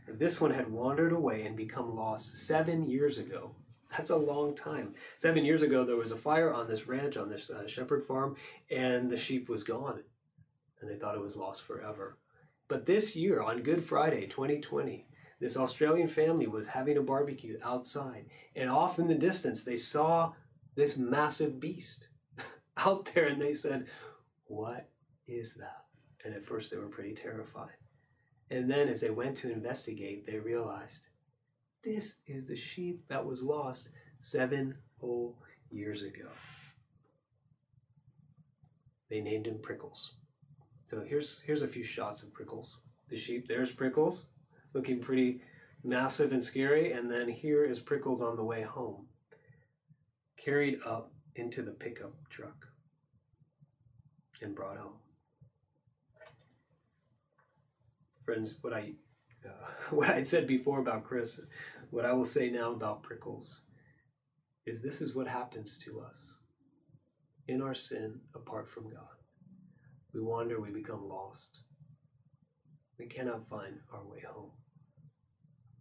And 0.07 0.18
this 0.18 0.40
one 0.40 0.52
had 0.52 0.70
wandered 0.70 1.12
away 1.12 1.42
and 1.42 1.57
become 1.57 1.94
lost 1.94 2.46
seven 2.46 2.88
years 2.88 3.18
ago. 3.18 3.55
That's 3.96 4.11
a 4.11 4.16
long 4.16 4.54
time. 4.54 4.94
Seven 5.16 5.44
years 5.44 5.62
ago, 5.62 5.85
there 5.85 5.96
was 5.96 6.12
a 6.12 6.16
fire 6.16 6.52
on 6.52 6.68
this 6.68 6.87
ranch, 6.87 7.16
on 7.16 7.28
this 7.28 7.50
uh, 7.50 7.66
shepherd 7.66 8.04
farm, 8.04 8.37
and 8.70 9.11
the 9.11 9.16
sheep 9.16 9.48
was 9.48 9.64
gone. 9.64 10.02
And 10.80 10.90
they 10.90 10.96
thought 10.96 11.14
it 11.14 11.22
was 11.22 11.37
lost 11.37 11.62
forever. 11.62 12.18
But 12.68 12.87
this 12.87 13.16
year, 13.16 13.40
on 13.40 13.62
Good 13.62 13.85
Friday 13.85 14.26
2020, 14.26 15.06
this 15.40 15.56
Australian 15.56 16.09
family 16.09 16.46
was 16.46 16.68
having 16.68 16.96
a 16.96 17.02
barbecue 17.02 17.59
outside, 17.62 18.26
and 18.54 18.70
off 18.70 18.98
in 18.98 19.06
the 19.06 19.14
distance, 19.14 19.62
they 19.62 19.76
saw 19.76 20.32
this 20.74 20.96
massive 20.96 21.61
beast 21.61 22.09
out 22.76 23.11
there, 23.14 23.26
and 23.26 23.40
they 23.40 23.54
said, 23.54 23.87
What 24.46 24.88
is 25.26 25.54
that? 25.54 25.85
And 26.24 26.35
at 26.35 26.44
first, 26.44 26.70
they 26.70 26.76
were 26.76 26.88
pretty 26.88 27.14
terrified. 27.14 27.76
And 28.50 28.70
then, 28.70 28.88
as 28.88 29.00
they 29.00 29.11
went 29.11 29.37
to 29.38 29.52
investigate, 29.52 30.26
they 30.26 30.38
realized 30.38 31.09
this 31.87 32.16
is 32.27 32.49
the 32.49 32.57
sheep 32.57 33.05
that 33.09 33.25
was 33.25 33.44
lost 33.44 33.90
seven 34.18 34.75
whole 35.01 35.38
years 35.70 36.03
ago. 36.03 36.29
They 39.09 39.20
named 39.20 39.46
him 39.46 39.61
Prickles. 39.62 40.14
So 40.85 41.05
here's 41.07 41.40
here's 41.46 41.62
a 41.62 41.68
few 41.68 41.85
shots 41.85 42.25
of 42.25 42.35
Prickles. 42.35 42.79
The 43.09 43.16
sheep, 43.16 43.46
there's 43.46 43.70
Prickles, 43.70 44.27
looking 44.75 45.01
pretty 45.01 45.40
massive 45.85 46.33
and 46.33 46.42
scary, 46.42 46.90
and 46.90 47.09
then 47.09 47.29
here 47.29 47.64
is 47.64 47.79
Prickles 47.79 48.20
on 48.20 48.35
the 48.35 48.42
way 48.42 48.62
home, 48.62 49.07
carried 50.37 50.81
up 50.85 51.12
into 51.37 51.62
the 51.62 51.70
pickup 51.70 52.14
truck 52.29 52.66
and 54.42 54.57
brought 54.57 54.79
home. 54.79 54.99
Friends, 58.25 58.55
what 58.61 58.72
I 58.72 58.94
uh, 59.46 59.51
what 59.90 60.11
I'd 60.11 60.27
said 60.27 60.46
before 60.46 60.81
about 60.81 61.05
Chris, 61.05 61.40
what 61.90 62.05
I 62.05 62.12
will 62.12 62.27
say 62.27 62.51
now 62.51 62.72
about 62.72 63.03
Prickles, 63.03 63.62
is 64.66 64.81
this 64.81 65.01
is 65.01 65.14
what 65.14 65.29
happens 65.29 65.79
to 65.79 66.01
us 66.01 66.38
in 67.49 67.62
our 67.62 67.75
sin 67.75 68.20
apart 68.35 68.68
from 68.68 68.90
God. 68.90 69.16
We 70.12 70.20
wander, 70.20 70.61
we 70.61 70.70
become 70.70 71.09
lost. 71.09 71.61
We 72.99 73.07
cannot 73.07 73.46
find 73.46 73.79
our 73.92 74.05
way 74.05 74.22
home. 74.27 74.51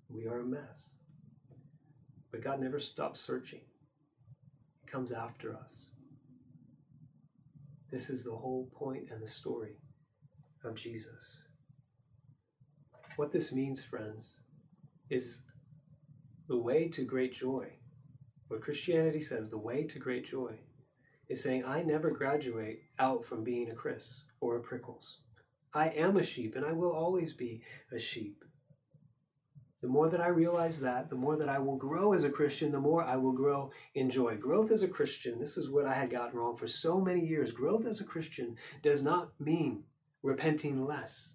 We 0.09 0.27
are 0.27 0.39
a 0.39 0.45
mess. 0.45 0.89
But 2.31 2.43
God 2.43 2.59
never 2.59 2.79
stops 2.79 3.21
searching, 3.21 3.61
He 4.81 4.87
comes 4.91 5.11
after 5.11 5.55
us. 5.55 5.87
This 7.91 8.09
is 8.09 8.23
the 8.25 8.35
whole 8.35 8.69
point 8.73 9.09
and 9.11 9.23
the 9.23 9.27
story 9.27 9.77
of 10.63 10.75
Jesus. 10.75 11.37
What 13.15 13.31
this 13.31 13.53
means, 13.53 13.81
friends, 13.81 14.39
is 15.09 15.41
the 16.47 16.57
way 16.57 16.87
to 16.89 17.03
great 17.03 17.33
joy. 17.33 17.73
What 18.47 18.61
Christianity 18.61 19.21
says, 19.21 19.49
the 19.49 19.57
way 19.57 19.83
to 19.83 19.99
great 19.99 20.29
joy, 20.29 20.59
is 21.27 21.41
saying, 21.41 21.65
I 21.65 21.81
never 21.81 22.11
graduate 22.11 22.83
out 22.99 23.25
from 23.25 23.43
being 23.43 23.71
a 23.71 23.75
Chris 23.75 24.21
or 24.39 24.57
a 24.57 24.61
Prickles. 24.61 25.17
I 25.73 25.89
am 25.89 26.17
a 26.17 26.23
sheep 26.23 26.55
and 26.55 26.65
I 26.65 26.71
will 26.71 26.91
always 26.91 27.33
be 27.33 27.61
a 27.91 27.99
sheep. 27.99 28.43
The 29.81 29.87
more 29.87 30.09
that 30.09 30.21
I 30.21 30.27
realize 30.27 30.79
that, 30.81 31.09
the 31.09 31.15
more 31.15 31.35
that 31.37 31.49
I 31.49 31.59
will 31.59 31.75
grow 31.75 32.13
as 32.13 32.23
a 32.23 32.29
Christian, 32.29 32.71
the 32.71 32.79
more 32.79 33.03
I 33.03 33.17
will 33.17 33.33
grow 33.33 33.71
in 33.93 34.09
joy. 34.09 34.35
Growth 34.35 34.71
as 34.71 34.81
a 34.81 34.87
Christian, 34.87 35.39
this 35.39 35.57
is 35.57 35.69
what 35.69 35.85
I 35.85 35.93
had 35.93 36.09
gotten 36.09 36.39
wrong 36.39 36.55
for 36.55 36.67
so 36.67 36.99
many 36.99 37.25
years. 37.25 37.51
Growth 37.51 37.85
as 37.85 37.99
a 37.99 38.05
Christian 38.05 38.55
does 38.81 39.03
not 39.03 39.29
mean 39.39 39.83
repenting 40.23 40.85
less. 40.85 41.33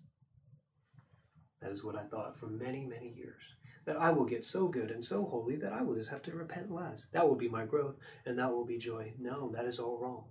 That 1.60 1.70
is 1.70 1.84
what 1.84 1.96
I 1.96 2.04
thought 2.04 2.38
for 2.38 2.46
many, 2.46 2.86
many 2.86 3.12
years. 3.16 3.42
That 3.86 3.96
I 3.96 4.10
will 4.10 4.26
get 4.26 4.44
so 4.44 4.68
good 4.68 4.90
and 4.90 5.04
so 5.04 5.24
holy 5.24 5.56
that 5.56 5.72
I 5.72 5.82
will 5.82 5.94
just 5.94 6.10
have 6.10 6.22
to 6.22 6.32
repent 6.32 6.70
less. 6.70 7.06
That 7.12 7.26
will 7.26 7.36
be 7.36 7.48
my 7.48 7.64
growth 7.64 7.96
and 8.26 8.38
that 8.38 8.50
will 8.52 8.66
be 8.66 8.78
joy. 8.78 9.14
No, 9.18 9.50
that 9.54 9.64
is 9.64 9.78
all 9.78 9.98
wrong. 9.98 10.24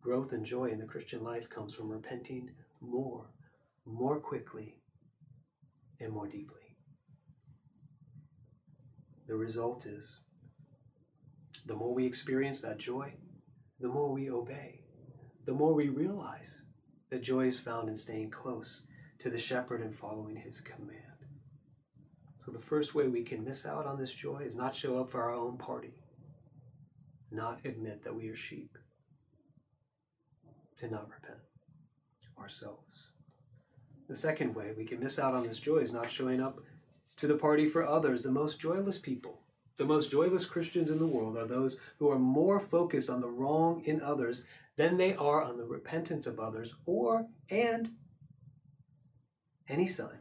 Growth 0.00 0.32
and 0.32 0.44
joy 0.44 0.66
in 0.66 0.78
the 0.78 0.86
Christian 0.86 1.22
life 1.22 1.48
comes 1.48 1.74
from 1.74 1.90
repenting 1.90 2.50
more, 2.80 3.26
more 3.84 4.18
quickly, 4.18 4.78
and 6.00 6.12
more 6.12 6.26
deeply. 6.26 6.76
The 9.26 9.36
result 9.36 9.86
is 9.86 10.18
the 11.66 11.74
more 11.74 11.94
we 11.94 12.06
experience 12.06 12.62
that 12.62 12.78
joy, 12.78 13.12
the 13.78 13.88
more 13.88 14.12
we 14.12 14.30
obey, 14.30 14.80
the 15.46 15.52
more 15.52 15.74
we 15.74 15.88
realize 15.88 16.62
that 17.10 17.22
joy 17.22 17.46
is 17.46 17.58
found 17.58 17.88
in 17.88 17.96
staying 17.96 18.30
close 18.30 18.82
to 19.20 19.30
the 19.30 19.38
shepherd 19.38 19.82
and 19.82 19.94
following 19.94 20.36
his 20.36 20.60
command. 20.60 21.09
So, 22.40 22.50
the 22.50 22.58
first 22.58 22.94
way 22.94 23.06
we 23.06 23.22
can 23.22 23.44
miss 23.44 23.66
out 23.66 23.86
on 23.86 23.98
this 23.98 24.12
joy 24.12 24.38
is 24.46 24.56
not 24.56 24.74
show 24.74 24.98
up 24.98 25.10
for 25.10 25.20
our 25.20 25.34
own 25.34 25.58
party, 25.58 25.92
not 27.30 27.60
admit 27.66 28.02
that 28.02 28.14
we 28.14 28.28
are 28.28 28.36
sheep 28.36 28.78
to 30.78 30.88
not 30.88 31.10
repent 31.10 31.38
ourselves. 32.38 33.08
The 34.08 34.16
second 34.16 34.54
way 34.54 34.72
we 34.76 34.86
can 34.86 35.00
miss 35.00 35.18
out 35.18 35.34
on 35.34 35.42
this 35.42 35.58
joy 35.58 35.78
is 35.78 35.92
not 35.92 36.10
showing 36.10 36.40
up 36.40 36.60
to 37.18 37.26
the 37.26 37.36
party 37.36 37.68
for 37.68 37.86
others. 37.86 38.22
The 38.22 38.30
most 38.30 38.58
joyless 38.58 38.96
people, 38.96 39.42
the 39.76 39.84
most 39.84 40.10
joyless 40.10 40.46
Christians 40.46 40.90
in 40.90 40.98
the 40.98 41.06
world 41.06 41.36
are 41.36 41.46
those 41.46 41.76
who 41.98 42.08
are 42.10 42.18
more 42.18 42.58
focused 42.58 43.10
on 43.10 43.20
the 43.20 43.28
wrong 43.28 43.82
in 43.84 44.00
others 44.00 44.46
than 44.76 44.96
they 44.96 45.14
are 45.14 45.42
on 45.42 45.58
the 45.58 45.66
repentance 45.66 46.26
of 46.26 46.40
others 46.40 46.72
or 46.86 47.26
and 47.50 47.90
any 49.68 49.86
sign, 49.86 50.18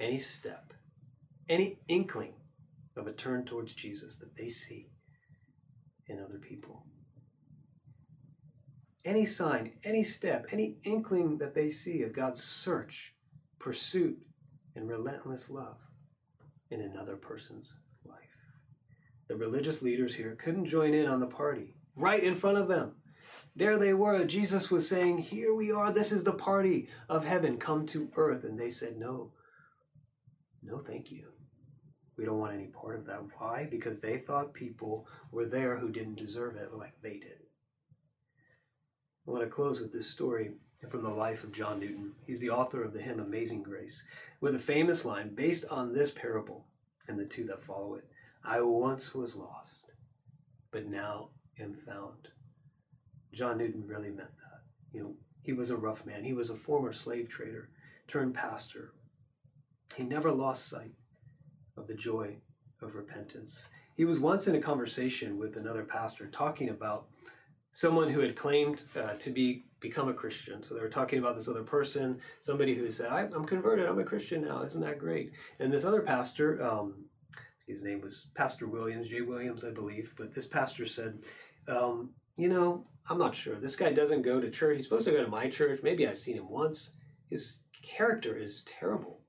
any 0.00 0.18
step, 0.18 0.67
any 1.48 1.78
inkling 1.88 2.34
of 2.96 3.06
a 3.06 3.12
turn 3.12 3.44
towards 3.44 3.74
Jesus 3.74 4.16
that 4.16 4.36
they 4.36 4.48
see 4.48 4.90
in 6.06 6.20
other 6.20 6.38
people 6.38 6.84
any 9.08 9.24
sign, 9.24 9.72
any 9.84 10.02
step, 10.02 10.46
any 10.52 10.76
inkling 10.84 11.38
that 11.38 11.54
they 11.54 11.70
see 11.70 12.02
of 12.02 12.12
God's 12.12 12.42
search, 12.42 13.14
pursuit, 13.58 14.18
and 14.74 14.88
relentless 14.88 15.48
love 15.48 15.78
in 16.70 16.82
another 16.82 17.16
person's 17.16 17.74
life. 18.04 18.18
The 19.28 19.36
religious 19.36 19.80
leaders 19.80 20.14
here 20.14 20.36
couldn't 20.36 20.66
join 20.66 20.92
in 20.92 21.06
on 21.06 21.20
the 21.20 21.26
party 21.26 21.74
right 21.96 22.22
in 22.22 22.34
front 22.34 22.58
of 22.58 22.68
them. 22.68 22.92
There 23.56 23.78
they 23.78 23.94
were. 23.94 24.24
Jesus 24.24 24.70
was 24.70 24.88
saying, 24.88 25.18
Here 25.18 25.54
we 25.54 25.72
are. 25.72 25.90
This 25.90 26.12
is 26.12 26.22
the 26.22 26.32
party 26.32 26.88
of 27.08 27.24
heaven 27.24 27.56
come 27.56 27.86
to 27.86 28.10
earth. 28.14 28.44
And 28.44 28.58
they 28.58 28.70
said, 28.70 28.98
No, 28.98 29.32
no, 30.62 30.78
thank 30.78 31.10
you. 31.10 31.32
We 32.18 32.24
don't 32.24 32.40
want 32.40 32.54
any 32.54 32.66
part 32.66 32.98
of 32.98 33.06
that. 33.06 33.20
Why? 33.38 33.68
Because 33.70 34.00
they 34.00 34.18
thought 34.18 34.52
people 34.52 35.06
were 35.30 35.46
there 35.46 35.78
who 35.78 35.88
didn't 35.88 36.16
deserve 36.16 36.56
it 36.56 36.74
like 36.74 37.00
they 37.00 37.14
did. 37.14 37.38
I 39.26 39.30
want 39.30 39.44
to 39.44 39.48
close 39.48 39.80
with 39.80 39.92
this 39.92 40.10
story 40.10 40.50
from 40.88 41.02
the 41.02 41.10
life 41.10 41.44
of 41.44 41.52
John 41.52 41.78
Newton. 41.78 42.12
He's 42.26 42.40
the 42.40 42.50
author 42.50 42.82
of 42.82 42.92
the 42.92 43.00
hymn 43.00 43.20
Amazing 43.20 43.62
Grace, 43.62 44.04
with 44.40 44.56
a 44.56 44.58
famous 44.58 45.04
line 45.04 45.34
based 45.34 45.64
on 45.70 45.92
this 45.92 46.10
parable 46.10 46.66
and 47.06 47.18
the 47.18 47.24
two 47.24 47.44
that 47.46 47.62
follow 47.62 47.94
it 47.94 48.04
I 48.44 48.62
once 48.62 49.14
was 49.14 49.36
lost, 49.36 49.92
but 50.70 50.86
now 50.86 51.30
am 51.60 51.74
found. 51.74 52.28
John 53.32 53.58
Newton 53.58 53.86
really 53.86 54.10
meant 54.10 54.36
that. 54.36 54.62
You 54.92 55.02
know, 55.02 55.14
he 55.42 55.52
was 55.52 55.70
a 55.70 55.76
rough 55.76 56.04
man. 56.06 56.24
He 56.24 56.32
was 56.32 56.50
a 56.50 56.56
former 56.56 56.92
slave 56.92 57.28
trader 57.28 57.68
turned 58.08 58.34
pastor. 58.34 58.94
He 59.94 60.02
never 60.02 60.32
lost 60.32 60.68
sight 60.68 60.92
of 61.78 61.86
the 61.86 61.94
joy 61.94 62.36
of 62.82 62.94
repentance. 62.94 63.66
He 63.96 64.04
was 64.04 64.20
once 64.20 64.46
in 64.46 64.54
a 64.54 64.60
conversation 64.60 65.38
with 65.38 65.56
another 65.56 65.84
pastor 65.84 66.26
talking 66.26 66.68
about 66.70 67.06
someone 67.72 68.08
who 68.08 68.20
had 68.20 68.36
claimed 68.36 68.84
uh, 68.96 69.14
to 69.14 69.30
be 69.30 69.64
become 69.80 70.08
a 70.08 70.14
Christian. 70.14 70.62
So 70.62 70.74
they 70.74 70.80
were 70.80 70.88
talking 70.88 71.20
about 71.20 71.36
this 71.36 71.48
other 71.48 71.62
person, 71.62 72.20
somebody 72.42 72.74
who 72.74 72.90
said, 72.90 73.10
"I'm 73.10 73.44
converted. 73.44 73.86
I'm 73.86 73.98
a 73.98 74.04
Christian 74.04 74.42
now. 74.42 74.62
Isn't 74.62 74.80
that 74.82 74.98
great?" 74.98 75.32
And 75.60 75.72
this 75.72 75.84
other 75.84 76.00
pastor, 76.00 76.62
um, 76.62 77.04
his 77.66 77.82
name 77.82 78.00
was 78.00 78.26
Pastor 78.34 78.66
Williams, 78.66 79.08
Jay 79.08 79.20
Williams, 79.20 79.64
I 79.64 79.70
believe. 79.70 80.12
But 80.16 80.34
this 80.34 80.46
pastor 80.46 80.86
said, 80.86 81.18
um, 81.68 82.10
"You 82.36 82.48
know, 82.48 82.86
I'm 83.08 83.18
not 83.18 83.34
sure. 83.34 83.56
This 83.56 83.76
guy 83.76 83.92
doesn't 83.92 84.22
go 84.22 84.40
to 84.40 84.50
church. 84.50 84.76
He's 84.76 84.84
supposed 84.84 85.06
to 85.06 85.12
go 85.12 85.22
to 85.22 85.30
my 85.30 85.48
church. 85.48 85.80
Maybe 85.82 86.06
I've 86.06 86.18
seen 86.18 86.36
him 86.36 86.48
once. 86.48 86.92
His 87.30 87.60
character 87.82 88.36
is 88.36 88.62
terrible." 88.64 89.20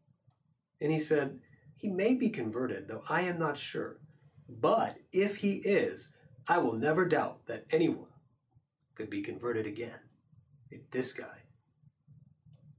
And 0.82 0.92
he 0.92 1.00
said, 1.00 1.40
"He 1.80 1.90
may 1.90 2.14
be 2.14 2.30
converted, 2.30 2.88
though 2.88 3.04
I 3.10 3.22
am 3.22 3.40
not 3.40 3.58
sure." 3.58 4.02
But 4.50 5.00
if 5.14 5.38
he 5.38 5.58
is, 5.58 6.14
I 6.46 6.58
will 6.58 6.74
never 6.74 7.06
doubt 7.06 7.46
that 7.46 7.66
anyone 7.72 8.12
could 8.96 9.10
be 9.10 9.22
converted 9.22 9.66
again 9.66 10.00
if 10.70 10.92
this 10.92 11.14
guy 11.14 11.44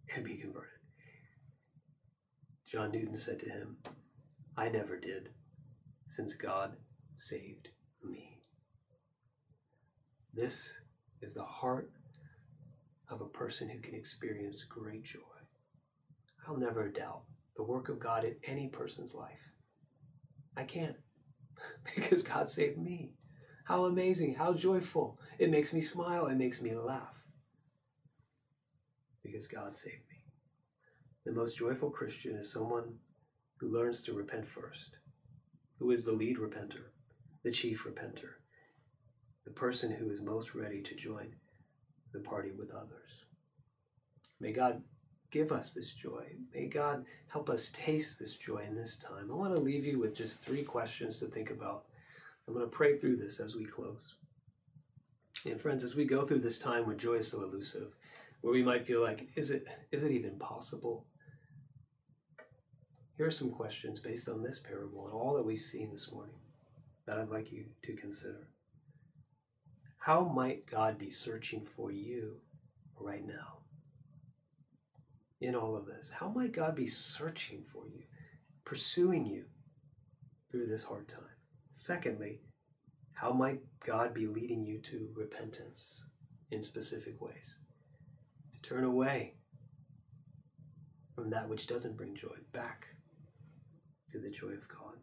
could 0.07 0.25
be 0.25 0.37
converted. 0.37 0.81
John 2.67 2.93
Newton 2.93 3.17
said 3.17 3.41
to 3.41 3.49
him, 3.49 3.79
I 4.57 4.69
never 4.69 4.99
did, 4.99 5.31
since 6.09 6.35
God 6.35 6.77
saved 7.15 7.71
me. 8.05 8.43
This 10.35 10.79
is 11.23 11.35
the 11.35 11.45
heart 11.45 11.91
of 13.09 13.21
a 13.21 13.29
person 13.29 13.69
who 13.69 13.81
can 13.81 13.95
experience 13.95 14.63
great 14.63 15.05
joy. 15.05 15.21
I'll 16.47 16.57
never 16.57 16.89
doubt 16.89 17.23
the 17.61 17.65
work 17.65 17.91
of 17.91 18.01
God 18.01 18.25
in 18.25 18.37
any 18.45 18.69
person's 18.69 19.15
life. 19.15 19.53
I 20.57 20.65
can't 20.65 20.97
because 21.95 22.23
God 22.23 22.49
saved 22.49 22.79
me. 22.79 23.13
How 23.65 23.85
amazing, 23.85 24.35
how 24.35 24.55
joyful. 24.55 25.21
It 25.39 25.51
makes 25.51 25.75
me 25.75 25.83
smile, 25.83 26.29
it 26.29 26.39
makes 26.39 26.63
me 26.63 26.75
laugh 26.75 27.15
because 29.23 29.47
God 29.47 29.77
saved 29.77 30.09
me. 30.09 30.25
The 31.27 31.33
most 31.33 31.59
joyful 31.59 31.91
Christian 31.91 32.35
is 32.35 32.51
someone 32.51 32.95
who 33.59 33.69
learns 33.69 34.01
to 34.05 34.15
repent 34.15 34.49
first, 34.49 34.97
who 35.79 35.91
is 35.91 36.07
the 36.07 36.13
lead 36.13 36.39
repenter, 36.39 36.85
the 37.45 37.51
chief 37.51 37.85
repenter, 37.85 38.41
the 39.45 39.51
person 39.51 39.93
who 39.93 40.09
is 40.09 40.23
most 40.23 40.55
ready 40.55 40.81
to 40.81 40.95
join 40.95 41.35
the 42.15 42.21
party 42.21 42.53
with 42.59 42.71
others. 42.71 43.11
May 44.41 44.53
God 44.53 44.83
give 45.31 45.53
us 45.53 45.73
this 45.73 45.93
joy. 45.93 46.25
May 46.55 46.67
God 46.67 47.05
help 47.29 47.49
us 47.51 47.71
taste 47.73 48.19
this 48.19 48.37
joy 48.37 48.65
in 48.67 48.75
this 48.75 48.97
time. 48.97 49.31
I 49.31 49.35
want 49.35 49.55
to 49.55 49.61
leave 49.61 49.85
you 49.85 49.99
with 49.99 50.17
just 50.17 50.43
three 50.43 50.63
questions 50.63 51.19
to 51.19 51.27
think 51.27 51.51
about. 51.51 51.85
I'm 52.47 52.55
going 52.55 52.67
to 52.67 52.71
pray 52.71 52.99
through 52.99 53.17
this 53.17 53.39
as 53.41 53.55
we 53.55 53.65
close. 53.65 54.17
And 55.45 55.61
friends, 55.61 55.85
as 55.85 55.95
we 55.95 56.05
go 56.05 56.27
through 56.27 56.41
this 56.41 56.59
time 56.59 56.87
when 56.87 56.99
joy 56.99 57.15
is 57.15 57.29
so 57.29 57.43
elusive, 57.43 57.95
where 58.41 58.53
we 58.53 58.63
might 58.63 58.87
feel 58.87 59.03
like, 59.03 59.29
is 59.37 59.51
it 59.51 59.67
is 59.93 60.03
it 60.03 60.13
even 60.13 60.39
possible? 60.39 61.07
Here 63.17 63.27
are 63.27 63.31
some 63.31 63.51
questions 63.51 64.01
based 64.01 64.29
on 64.29 64.43
this 64.43 64.59
parable 64.59 65.05
and 65.07 65.15
all 65.15 65.35
that 65.35 65.45
we've 65.45 65.61
seen 65.61 65.91
this 65.91 66.11
morning 66.11 66.37
that 67.07 67.19
I'd 67.19 67.29
like 67.29 67.53
you 67.53 67.67
to 67.85 67.93
consider. 67.95 68.49
How 69.99 70.25
might 70.25 70.67
God 70.67 70.99
be 70.99 71.11
searching 71.11 71.63
for 71.63 71.93
you 71.93 72.37
right 72.99 73.27
now? 73.27 73.60
In 75.41 75.55
all 75.55 75.75
of 75.75 75.87
this, 75.87 76.11
how 76.11 76.29
might 76.29 76.53
God 76.53 76.75
be 76.75 76.87
searching 76.87 77.63
for 77.63 77.87
you, 77.87 78.03
pursuing 78.65 79.25
you 79.25 79.45
through 80.51 80.67
this 80.67 80.85
hard 80.85 81.09
time? 81.09 81.23
Secondly, 81.73 82.41
how 83.15 83.33
might 83.33 83.61
God 83.85 84.13
be 84.13 84.27
leading 84.27 84.65
you 84.65 84.79
to 84.81 85.09
repentance 85.15 86.05
in 86.51 86.61
specific 86.61 87.21
ways? 87.21 87.59
To 88.53 88.61
turn 88.61 88.85
away 88.85 89.35
from 91.15 91.31
that 91.31 91.49
which 91.49 91.67
doesn't 91.67 91.97
bring 91.97 92.15
joy 92.15 92.37
back 92.53 92.87
to 94.11 94.19
the 94.19 94.31
joy 94.31 94.49
of 94.49 94.69
God. 94.69 94.97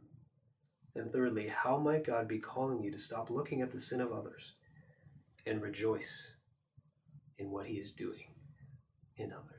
And 0.95 1.11
thirdly, 1.11 1.47
how 1.47 1.77
might 1.77 2.05
God 2.05 2.27
be 2.27 2.39
calling 2.39 2.83
you 2.83 2.91
to 2.91 2.99
stop 2.99 3.29
looking 3.29 3.61
at 3.61 3.71
the 3.71 3.79
sin 3.79 4.01
of 4.01 4.11
others 4.11 4.53
and 5.45 5.61
rejoice 5.61 6.33
in 7.37 7.51
what 7.51 7.67
He 7.67 7.75
is 7.75 7.91
doing 7.91 8.33
in 9.17 9.31
others? 9.31 9.56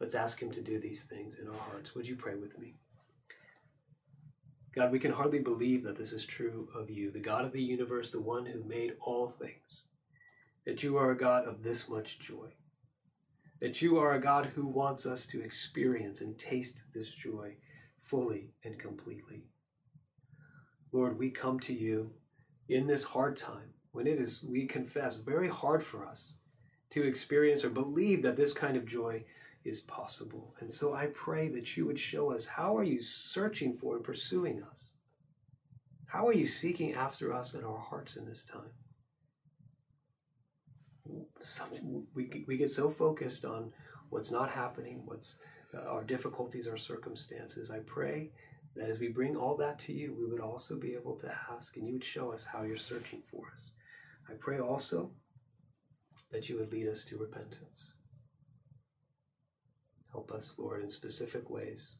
Let's 0.00 0.14
ask 0.14 0.40
Him 0.40 0.50
to 0.52 0.62
do 0.62 0.78
these 0.78 1.04
things 1.04 1.36
in 1.38 1.46
our 1.46 1.60
hearts. 1.70 1.94
Would 1.94 2.08
you 2.08 2.16
pray 2.16 2.34
with 2.34 2.58
me? 2.58 2.74
God, 4.74 4.92
we 4.92 4.98
can 4.98 5.12
hardly 5.12 5.40
believe 5.40 5.82
that 5.84 5.98
this 5.98 6.12
is 6.12 6.24
true 6.24 6.68
of 6.74 6.90
you, 6.90 7.10
the 7.10 7.18
God 7.18 7.44
of 7.44 7.52
the 7.52 7.62
universe, 7.62 8.10
the 8.10 8.20
one 8.20 8.46
who 8.46 8.62
made 8.64 8.94
all 9.00 9.28
things, 9.28 9.82
that 10.64 10.82
you 10.82 10.96
are 10.96 11.10
a 11.10 11.16
God 11.16 11.44
of 11.44 11.62
this 11.62 11.88
much 11.88 12.18
joy, 12.18 12.50
that 13.60 13.82
you 13.82 13.98
are 13.98 14.12
a 14.12 14.20
God 14.20 14.46
who 14.46 14.66
wants 14.66 15.06
us 15.06 15.26
to 15.26 15.42
experience 15.42 16.20
and 16.20 16.38
taste 16.38 16.82
this 16.94 17.10
joy 17.10 17.56
fully 17.98 18.52
and 18.64 18.78
completely. 18.78 19.42
Lord, 20.92 21.18
we 21.18 21.30
come 21.30 21.60
to 21.60 21.74
you 21.74 22.12
in 22.68 22.86
this 22.86 23.02
hard 23.04 23.36
time 23.36 23.74
when 23.92 24.06
it 24.06 24.18
is, 24.18 24.44
we 24.48 24.66
confess, 24.66 25.16
very 25.16 25.48
hard 25.48 25.84
for 25.84 26.06
us 26.06 26.36
to 26.90 27.02
experience 27.02 27.64
or 27.64 27.70
believe 27.70 28.22
that 28.22 28.36
this 28.36 28.52
kind 28.52 28.76
of 28.76 28.86
joy 28.86 29.24
is 29.64 29.80
possible. 29.80 30.54
And 30.60 30.70
so 30.70 30.94
I 30.94 31.06
pray 31.06 31.48
that 31.48 31.76
you 31.76 31.86
would 31.86 31.98
show 31.98 32.32
us 32.32 32.46
how 32.46 32.76
are 32.76 32.84
you 32.84 33.02
searching 33.02 33.72
for 33.72 33.96
and 33.96 34.04
pursuing 34.04 34.62
us? 34.62 34.92
How 36.06 36.26
are 36.26 36.34
you 36.34 36.46
seeking 36.46 36.94
after 36.94 37.32
us 37.32 37.54
in 37.54 37.64
our 37.64 37.78
hearts 37.78 38.16
in 38.16 38.26
this 38.26 38.44
time? 38.44 38.72
We, 42.14 42.44
we 42.46 42.56
get 42.56 42.70
so 42.70 42.90
focused 42.90 43.44
on 43.44 43.72
what's 44.08 44.32
not 44.32 44.50
happening, 44.50 45.02
what's 45.04 45.38
uh, 45.74 45.88
our 45.88 46.02
difficulties, 46.04 46.66
our 46.66 46.76
circumstances. 46.76 47.70
I 47.70 47.80
pray 47.80 48.30
that 48.76 48.90
as 48.90 48.98
we 48.98 49.08
bring 49.08 49.36
all 49.36 49.56
that 49.56 49.78
to 49.80 49.92
you, 49.92 50.16
we 50.18 50.26
would 50.26 50.40
also 50.40 50.76
be 50.78 50.94
able 50.94 51.16
to 51.16 51.32
ask 51.52 51.76
and 51.76 51.86
you 51.86 51.94
would 51.94 52.04
show 52.04 52.32
us 52.32 52.44
how 52.44 52.62
you're 52.62 52.76
searching 52.76 53.22
for 53.30 53.42
us. 53.52 53.72
I 54.28 54.34
pray 54.34 54.58
also 54.58 55.10
that 56.30 56.48
you 56.48 56.56
would 56.58 56.72
lead 56.72 56.88
us 56.88 57.04
to 57.04 57.18
repentance. 57.18 57.92
Help 60.12 60.32
us, 60.32 60.54
Lord, 60.58 60.82
in 60.82 60.90
specific 60.90 61.48
ways, 61.48 61.96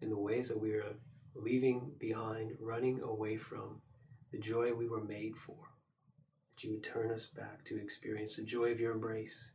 in 0.00 0.08
the 0.08 0.18
ways 0.18 0.48
that 0.48 0.60
we 0.60 0.72
are 0.72 0.94
leaving 1.34 1.92
behind, 1.98 2.52
running 2.60 3.00
away 3.00 3.36
from 3.36 3.80
the 4.32 4.38
joy 4.38 4.72
we 4.72 4.88
were 4.88 5.02
made 5.02 5.36
for. 5.36 5.56
That 6.54 6.64
you 6.64 6.72
would 6.72 6.84
turn 6.84 7.10
us 7.10 7.26
back 7.26 7.64
to 7.64 7.80
experience 7.80 8.36
the 8.36 8.42
joy 8.42 8.70
of 8.70 8.80
your 8.80 8.92
embrace 8.92 9.50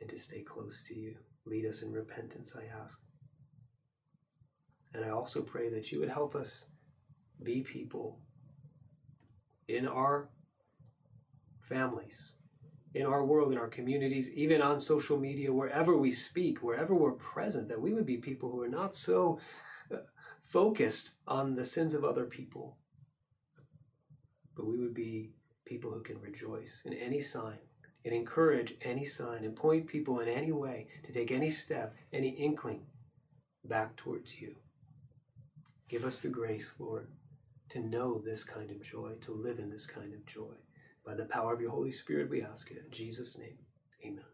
and 0.00 0.10
to 0.10 0.18
stay 0.18 0.42
close 0.42 0.82
to 0.88 0.94
you. 0.94 1.14
Lead 1.46 1.66
us 1.66 1.82
in 1.82 1.92
repentance, 1.92 2.56
I 2.56 2.64
ask. 2.82 2.98
And 4.92 5.04
I 5.04 5.10
also 5.10 5.42
pray 5.42 5.68
that 5.70 5.92
you 5.92 6.00
would 6.00 6.08
help 6.08 6.34
us 6.34 6.66
be 7.42 7.62
people 7.62 8.18
in 9.68 9.86
our 9.86 10.28
families, 11.60 12.32
in 12.94 13.04
our 13.04 13.24
world, 13.24 13.52
in 13.52 13.58
our 13.58 13.68
communities, 13.68 14.30
even 14.30 14.62
on 14.62 14.80
social 14.80 15.18
media, 15.18 15.52
wherever 15.52 15.96
we 15.96 16.10
speak, 16.10 16.62
wherever 16.62 16.94
we're 16.94 17.12
present, 17.12 17.68
that 17.68 17.80
we 17.80 17.92
would 17.92 18.06
be 18.06 18.16
people 18.16 18.50
who 18.50 18.62
are 18.62 18.68
not 18.68 18.94
so 18.94 19.38
uh, 19.92 19.96
focused 20.42 21.12
on 21.26 21.56
the 21.56 21.64
sins 21.64 21.94
of 21.94 22.04
other 22.04 22.24
people, 22.24 22.76
but 24.56 24.66
we 24.66 24.78
would 24.78 24.94
be 24.94 25.32
people 25.64 25.90
who 25.90 26.02
can 26.02 26.20
rejoice 26.20 26.82
in 26.84 26.92
any 26.92 27.20
sign 27.20 27.58
and 28.04 28.14
encourage 28.14 28.74
any 28.82 29.04
sign 29.04 29.44
and 29.44 29.56
point 29.56 29.86
people 29.88 30.20
in 30.20 30.28
any 30.28 30.52
way 30.52 30.86
to 31.04 31.12
take 31.12 31.32
any 31.32 31.50
step, 31.50 31.94
any 32.12 32.28
inkling 32.28 32.82
back 33.64 33.96
towards 33.96 34.40
you. 34.40 34.54
Give 35.88 36.04
us 36.04 36.20
the 36.20 36.28
grace, 36.28 36.74
Lord, 36.78 37.08
to 37.70 37.80
know 37.80 38.18
this 38.18 38.44
kind 38.44 38.70
of 38.70 38.82
joy, 38.82 39.12
to 39.22 39.32
live 39.32 39.58
in 39.58 39.70
this 39.70 39.86
kind 39.86 40.12
of 40.12 40.24
joy. 40.26 40.54
By 41.04 41.14
the 41.14 41.24
power 41.24 41.52
of 41.52 41.60
your 41.60 41.70
Holy 41.70 41.90
Spirit, 41.90 42.30
we 42.30 42.42
ask 42.42 42.70
it. 42.70 42.82
In 42.84 42.90
Jesus' 42.90 43.36
name, 43.38 43.58
amen. 44.04 44.33